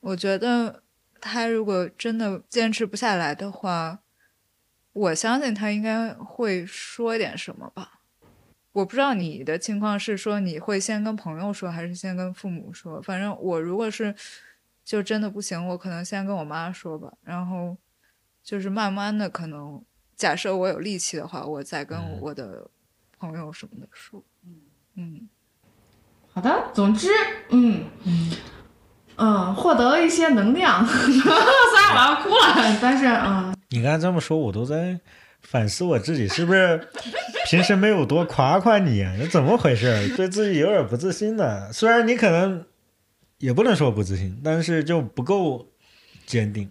[0.00, 0.82] 我觉得
[1.20, 4.00] 他如果真的坚持不下来的话，
[4.92, 8.00] 我相信他应该会说点什么吧。
[8.72, 13.02] 我不知道你的情况是说你会先跟朋友说，还是先跟父母说？
[13.02, 14.14] 反正我如果是
[14.82, 17.76] 就真的不行，我可能先跟我妈说吧，然后
[18.42, 19.84] 就是慢慢的，可能
[20.22, 22.70] 假设我有力气的话，我再跟嗯我的
[23.18, 24.22] 朋友什么的说。
[24.94, 25.28] 嗯
[26.32, 27.08] 好的，总之，
[27.50, 28.30] 嗯嗯
[29.16, 35.00] 嗯获得了一些能量， 虽然我要哭了，但是嗯，你刚才这么说，我都在
[35.40, 36.86] 反思我自己，是不是
[37.46, 39.12] 平时没有多夸夸你啊？
[39.18, 40.14] 这怎么回事？
[40.16, 41.72] 对自己有点不自信的。
[41.72, 42.64] 虽然你可能
[43.38, 45.66] 也不能说不自信，但是就不够
[46.26, 46.70] 坚定。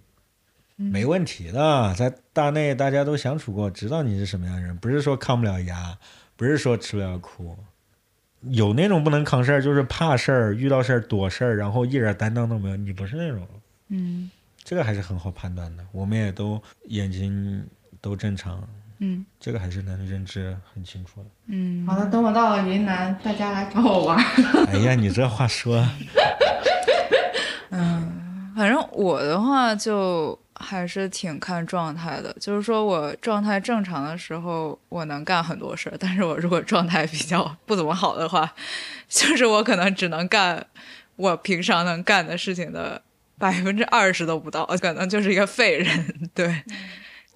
[0.89, 5.97] 没问题的，在大内大家都相处过，知道你是什么样的人，不是说抗不了压，
[6.35, 7.57] 不是说吃不了苦。
[8.49, 12.75] 有那种不能扛事儿，就是怕事儿，遇到事儿躲事儿，然后一点担当都没有。
[12.75, 13.47] 你不是那种，
[13.89, 14.31] 嗯
[14.63, 15.83] 这个还是很好判断的。
[15.91, 17.63] 我们也都眼睛
[17.99, 18.67] 都正常，
[18.97, 21.29] 嗯这个还是能认知很清楚的。
[21.47, 24.65] 嗯，好的，等我到了云南，大家来找我玩儿。
[24.67, 25.87] 哎呀，你这话说，
[27.69, 38.53] 嗯反正我的话就还是挺看状态的，就是说我状态正常的时候，我能干很多事儿，但是我如果状态比较 不怎么好的话，
[39.09, 40.65] 就是我可能只能干
[41.15, 43.01] 我平常能干的事情的
[43.37, 46.29] 百分之二十都不到，可能就是一个废人。
[46.33, 46.63] 对，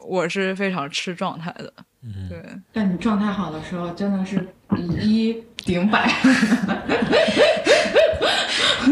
[0.05, 1.73] 我是非常吃状态的。
[2.03, 2.39] 嗯，对，
[2.71, 4.47] 但你状态好的时候，真的是
[4.77, 6.07] 以一顶百。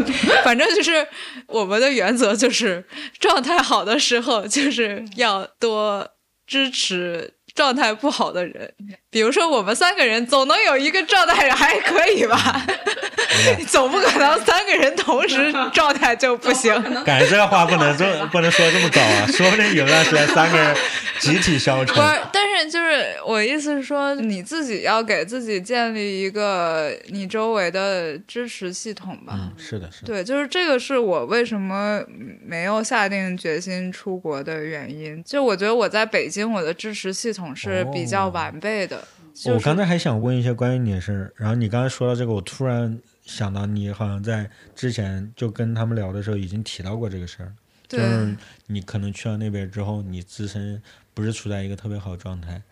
[0.44, 1.06] 反正就是
[1.46, 2.84] 我们的原则就是
[3.18, 6.08] 状态好的时候，就是要多
[6.46, 8.72] 支持状态不好的人。
[9.10, 12.66] 比如说我们三个人，总能有一个状态还可以吧，
[13.68, 16.74] 总不可能三个人同时状态就不行。
[17.04, 20.76] 感觉这话不能这 不能说这么早啊，说不定有段时间三个人
[21.20, 22.00] 集体消沉不。
[22.02, 29.34] 是，但是就是我意思是说，你自己要给自己建立一个你周围的支持系统吧。
[29.36, 30.06] 嗯，是的，是的。
[30.06, 32.02] 对，就是这个是我为什么
[32.44, 35.22] 没有下定决心出国的原因。
[35.22, 39.02] 就我觉得我在北京，我的支持系统是比较哦完备的。
[39.34, 47.52] 就是我刚才还想问一些关于你的事儿，然后你刚才说到这个，我突然想到你好像在之前就跟他们聊的时候已经提到过这个事儿，
[47.88, 48.36] 就是
[48.68, 50.80] 你可能去了那边之后，你自身
[51.12, 52.62] 不是处在一个特别好的状态，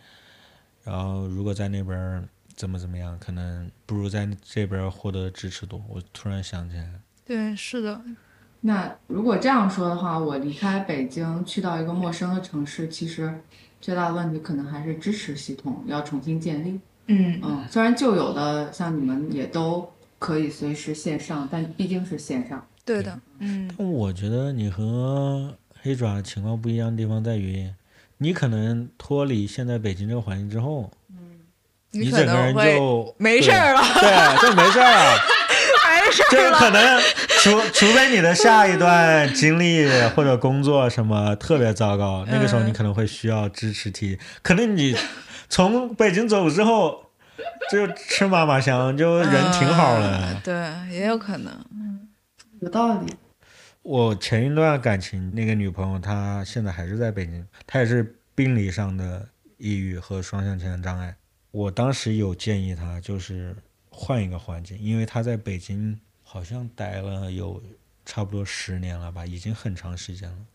[0.85, 5.85] 然后如果在那边怎么怎么样，可能不如在这边获得支持多。
[5.89, 6.89] 我突然想起来，
[7.27, 8.01] 对，是的，
[8.65, 13.35] 那如果这样说的话，我离开北京去到一个陌生的城市，其实
[13.81, 16.79] 最大的问题可能还是支持系统要重新建立。
[17.07, 19.91] 嗯嗯，虽然旧有的像你们也都
[20.21, 22.65] 可以随时线上，但毕竟是线上。
[22.85, 25.53] 对的，嗯但我觉得你和
[25.83, 27.69] 黑爪情况不一样的地方在于，
[28.19, 30.89] 你可能脱离现在北京这个环境之后，
[31.91, 35.19] 你可整个人能就没事儿了，对，就没事儿了。
[36.13, 36.59] 就是儿了。
[36.59, 37.01] 可能
[37.41, 44.19] 除除非你的下一段经历或者工作什么特别糟糕，那个时候你可能会需要支持体。
[44.43, 44.97] 可能你
[45.49, 47.07] 从北京走之后，
[47.71, 50.19] 就吃妈妈香，就人挺好的。
[50.23, 51.53] 嗯对，也有可能。
[52.61, 53.15] 有道理。
[53.83, 59.27] 我前一段感情那个女朋友，她现在还是在北京，她也是病理上的
[59.59, 61.17] 抑郁和双向情感障碍。
[61.51, 63.57] 我当时有建议她，就是
[63.95, 67.63] 换一个环境，因为他在北京好像待了有
[68.05, 70.47] 差不多十年了吧，已经很长时间了。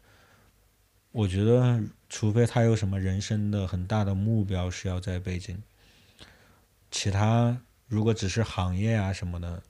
[1.12, 5.62] 我觉得，除非他有什么人生的很大的目标是要在北京，
[6.92, 9.64] 其他如果只是行业啊什么的，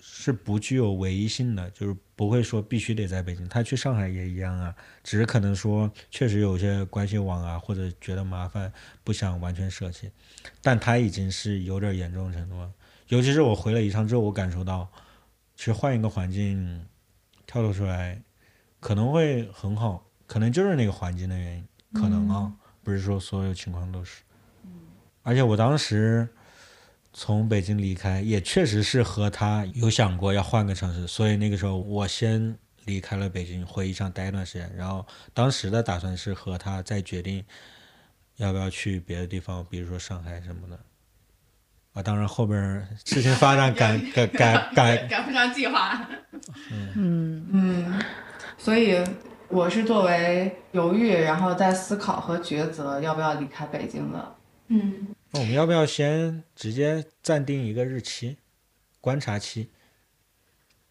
[0.00, 3.48] 是不具有唯一性的，就是不会说必须得在北京。
[3.48, 8.72] 他去上海也一样啊，只是可能说确实有些关系网啊，或者觉得麻烦，
[9.02, 10.10] 不想完全舍弃。
[10.62, 12.72] 但他已经是有点严重程度了。
[13.10, 14.88] 尤其是我回了宜昌之后，我感受到，
[15.56, 16.86] 其实换一个环境，
[17.44, 18.22] 跳脱出来，
[18.78, 22.52] 可能会很好，可能就是那个环境的原因，可能啊，
[22.84, 24.22] 不是说所有情况都是。
[25.22, 26.28] 而且我当时
[27.12, 35.04] 从北京离开，也确实是和他有想过要换个城市，所以那个时候我先离开了北京，回宜昌待一段时间，然后
[35.34, 37.44] 当时的打算是和他再决定
[38.36, 40.78] 要不要去别的地方，比如说上海什么的。
[41.92, 46.08] 啊，当然后边事情发展赶赶赶赶，赶不上计划。
[46.96, 48.02] 嗯嗯，
[48.56, 49.02] 所以
[49.48, 54.36] 我是作为犹豫，然后在思考和抉择要不要离开北京的。
[54.68, 58.36] 嗯，那我们要不要先直接暂定一个日期，
[59.00, 59.68] 观察期？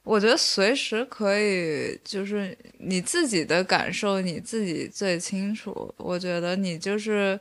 [0.04, 5.94] 我觉得随时可以，就是你自己的感受，你自己最清楚。
[5.98, 7.40] 我觉得你就是，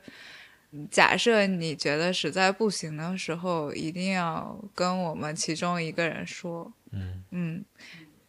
[0.90, 7.64] 假设你觉得实在不行的时候，一定要跟我们其中一个人说，嗯嗯，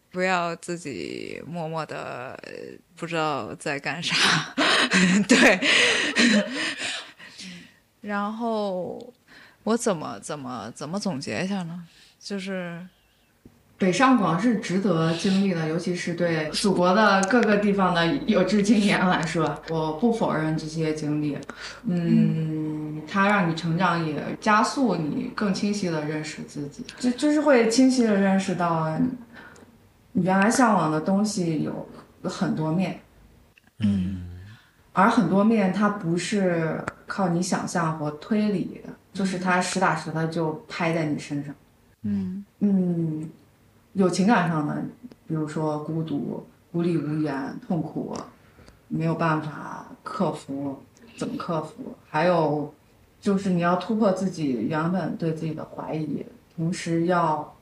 [0.09, 2.39] 不要自己默默的
[2.95, 4.15] 不知道在干啥，
[5.27, 5.59] 对。
[8.01, 9.13] 然后
[9.63, 11.85] 我怎么怎么怎么总结一下呢？
[12.19, 12.87] 就是。
[13.79, 21.37] 北上广是值得经历的，尤其是对祖国的各个地方的有志青年来说，我不否认这些经历。
[21.85, 28.95] 嗯，它让你成长，也加速你更清晰的认识自己，就就是会清晰的认识到，
[30.11, 31.87] 你原来向往的东西有
[32.23, 32.99] 很多面，
[33.79, 34.25] 嗯
[34.91, 41.55] 而很多面它不是靠你想象和推理的，就是它实打实的就拍在你身上。
[42.01, 43.29] 嗯嗯，
[43.99, 44.81] 有情感上的，
[45.27, 48.15] 比如说孤独、孤立无援、痛苦，
[48.87, 50.81] 没有办法克服，
[51.17, 51.93] 怎么克服？
[52.09, 52.73] 还有
[53.19, 56.25] 就是你要突破自己原本对自己的怀疑，
[56.55, 57.53] 同时要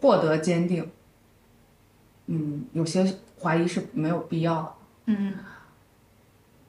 [0.00, 0.90] 获得坚定。
[2.26, 4.74] 嗯，有些怀疑是没有必要的。
[5.06, 5.34] 嗯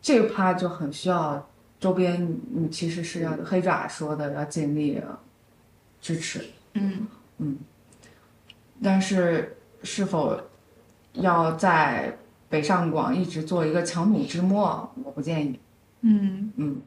[0.02, 1.48] 这个趴就很需要
[1.80, 5.02] 周边，你其实是要黑爪说的，要尽力
[6.02, 6.46] 支持。
[6.74, 7.08] 嗯
[7.38, 7.58] 嗯，
[8.84, 10.40] 但是是否
[11.14, 12.16] 要在
[12.50, 15.60] 北上广一直做一个强弩之末，我不建议。
[16.02, 16.82] 嗯嗯，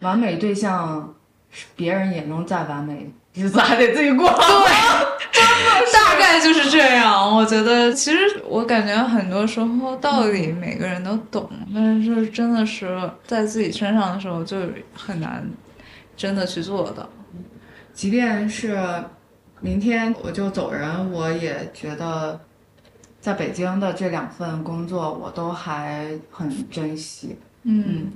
[0.00, 1.14] 完美对象
[1.50, 4.28] 是别人眼中再完美，日子还得自己过。
[5.32, 7.36] 对大概就是这样。
[7.36, 14.56] 我觉得，其实我感觉很多时候道理每个人都懂，但是真的是在自己身上的时候就
[14.94, 15.48] 很难
[16.16, 17.08] 真的去做到。
[17.92, 18.76] 即便是
[19.60, 22.40] 明天我就走人，我也觉得
[23.20, 27.38] 在北京的这两份工作我都还很珍惜。
[27.62, 28.10] 嗯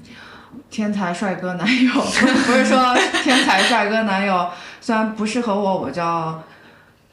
[0.70, 4.48] 天才帅哥男友， 不是说天才帅哥男友，
[4.80, 6.42] 虽然不适合我，我就要，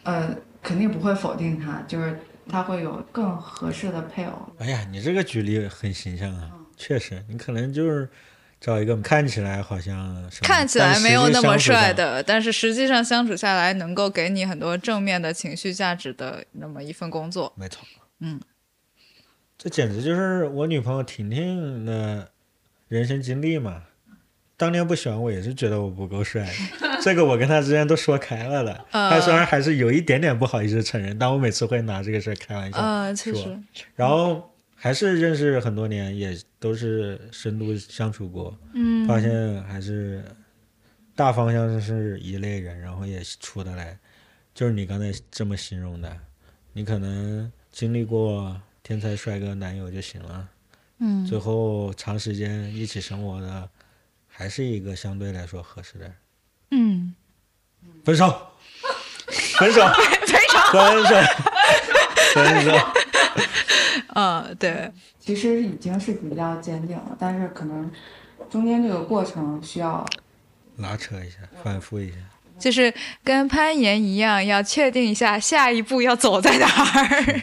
[0.03, 2.17] 呃，肯定不会否定他，就是
[2.47, 4.33] 他会有更合适的配偶。
[4.59, 8.07] 哎呀，你这个举例很形象啊，确实，你可能就是
[8.61, 17.51] 找一个看起来好像看起来没有那么帅，的，但是实际上相处下来能够给你很多正面的情绪价值的那么一份工作。
[17.57, 17.83] 没错，
[18.19, 18.39] 嗯，
[19.57, 22.29] 这简直就是我女朋友婷婷的
[22.87, 23.81] 人生经历嘛。
[24.57, 26.47] 当年不喜欢我也是觉得我不够帅，
[27.01, 28.85] 这个我跟她之间都说开了的。
[28.91, 32.77] 呃她虽然还是有一点点不好意思承认，但我每次会拿这个事儿开玩笑。
[32.77, 33.59] 呃，确说实，
[33.95, 34.50] 然后
[34.83, 40.25] 还是认识很多年，也都是深度相处过，嗯发现还是
[41.15, 43.99] 大方向是一类人，然后也处得来，
[44.55, 46.17] 就是你刚才这么形容的，
[46.73, 50.49] 你可能经历过天才帅哥男友就行了，
[50.97, 53.69] 嗯最后长时间一起生活的，
[54.27, 56.15] 还是一个相对来说合适的人。
[56.71, 57.13] 嗯，
[58.03, 58.27] 分手，
[59.59, 59.85] 分手，
[60.71, 61.15] 分手，
[62.33, 63.00] 分手。
[64.13, 67.89] 呃，对，其实已经是比较坚定了，但是可能
[68.49, 70.05] 中间这个过程需要
[70.77, 72.17] 拉扯一下，反复一下。
[72.59, 72.93] 就是
[73.23, 77.41] 跟攀岩一样，要确定一下下一步要走在哪儿。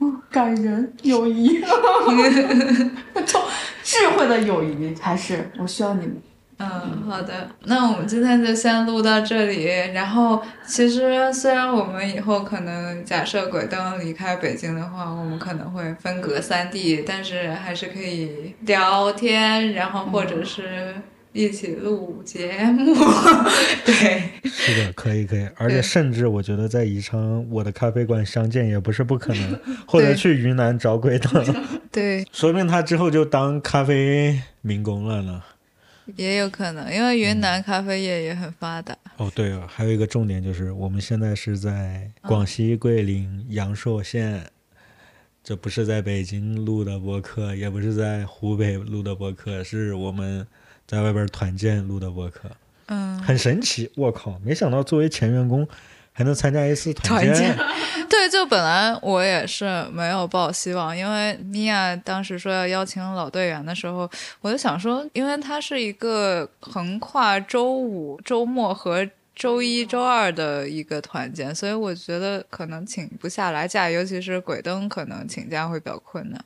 [0.30, 1.60] 感人友谊，
[3.26, 3.42] 从
[3.82, 6.22] 智慧的友谊还是我需要你们。
[6.62, 9.64] 嗯，好的，那我们今天就先录到这里。
[9.94, 20.94] 然后，其实虽然我们以后可能假设鬼灯离开北京的话，我们可能会分隔三地，但是还是可以聊天，然后或者是
[21.32, 22.94] 一起录节目。
[23.86, 29.58] 对，是的，可以可以，而且甚至我觉得在宜昌我的咖啡馆相见也不是不可能，
[29.88, 31.42] 或者去云南找鬼灯，
[31.90, 35.42] 对，说不定他之后就当咖啡民工了呢。
[36.16, 38.96] 也有可能，因为云南咖啡业也很发达。
[39.16, 44.50] 哦，对了，还有一个重点就是，我们现在是在广西桂林阳朔县，
[45.42, 50.46] 这不是在北京录的播客，也不是在湖北录的播客，是我们
[50.86, 52.50] 在外边团建录的播客，
[52.86, 53.90] 嗯，很神奇。
[53.96, 55.66] 我靠，没想到作为前员工
[56.12, 57.58] 还能参加一次团建建，
[58.10, 76.44] 对，就本来我也是没有抱希望，因为米娅当时说要邀请老队员的时候，我就想说，因为它是一个横跨周五、周末和周一周二的一个团建，所以我觉得可能请不下来假，尤其是鬼灯，可能请假会比较困难。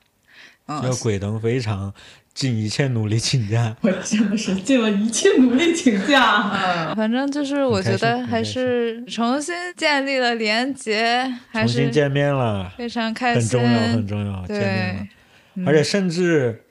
[0.67, 1.91] 嗯，要鬼灯非常
[2.35, 3.73] 尽一切努力请假。
[3.81, 6.51] 我真的是尽了一切努力请假。
[6.51, 15.07] 嗯，反正就是我觉得还是重新建立了连接，还是重新见面了，非常开心，很重要，很重要，见面了。
[15.55, 16.65] 对，而且甚至，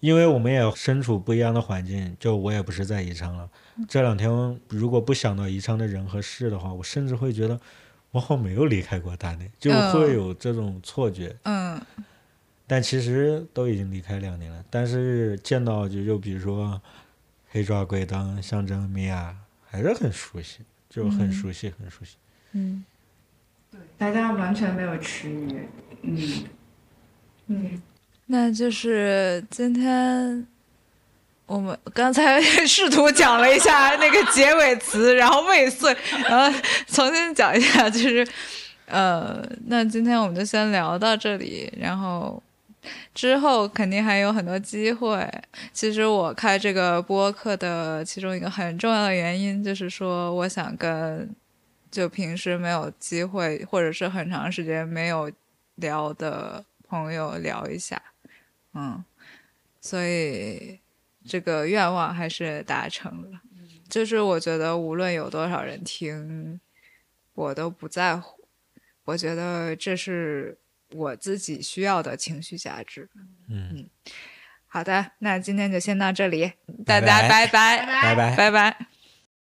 [0.00, 3.48] 因为我们也身处不一样的环境，就我也不是在宜昌了。
[3.88, 4.30] 这两天
[4.68, 7.58] 如果不想到宜昌的人和事的话，我甚至会觉得
[8.10, 11.34] 我好没有离开过大内，就会有这种错觉。
[11.44, 11.80] 嗯。
[12.66, 16.80] 但其实都已经离开两年了，但是见到就就比如说
[17.50, 19.36] 黑爪鬼当、象征米娅，
[19.68, 22.16] 还是很熟悉，就很熟悉，很熟悉。
[22.52, 22.82] 嗯，
[23.70, 25.56] 对，大家完全没有迟疑。
[26.02, 26.44] 嗯
[27.48, 27.82] 嗯，
[28.26, 30.46] 那就是今天
[31.44, 35.94] 我们刚才 试图讲了一下那个结尾词，然后未遂，
[36.28, 38.26] 然后重新讲一下，就是
[38.86, 42.42] 呃，那今天我们就先聊到这里，然后。
[43.14, 45.30] 之后肯定还有很多机会。
[45.72, 51.34] 其实我开这个播客的其中一个很重要的原因，就是说我想跟
[51.90, 55.30] 就平时没有机会或者是很长时间没有
[55.76, 58.02] 聊的朋友聊一下，
[58.74, 59.04] 嗯，
[59.80, 60.80] 所以
[61.24, 63.40] 这个愿望还是达成了。
[63.88, 66.58] 就是我觉得无论有多少人听，
[67.34, 68.48] 我都不在乎。
[69.04, 70.58] 我觉得这是。
[70.92, 73.08] 我自己需要的情绪价值。
[73.48, 73.88] 嗯，
[74.66, 76.52] 好的，那今天就先到这里，
[76.86, 78.86] 大家拜拜，拜拜，拜拜。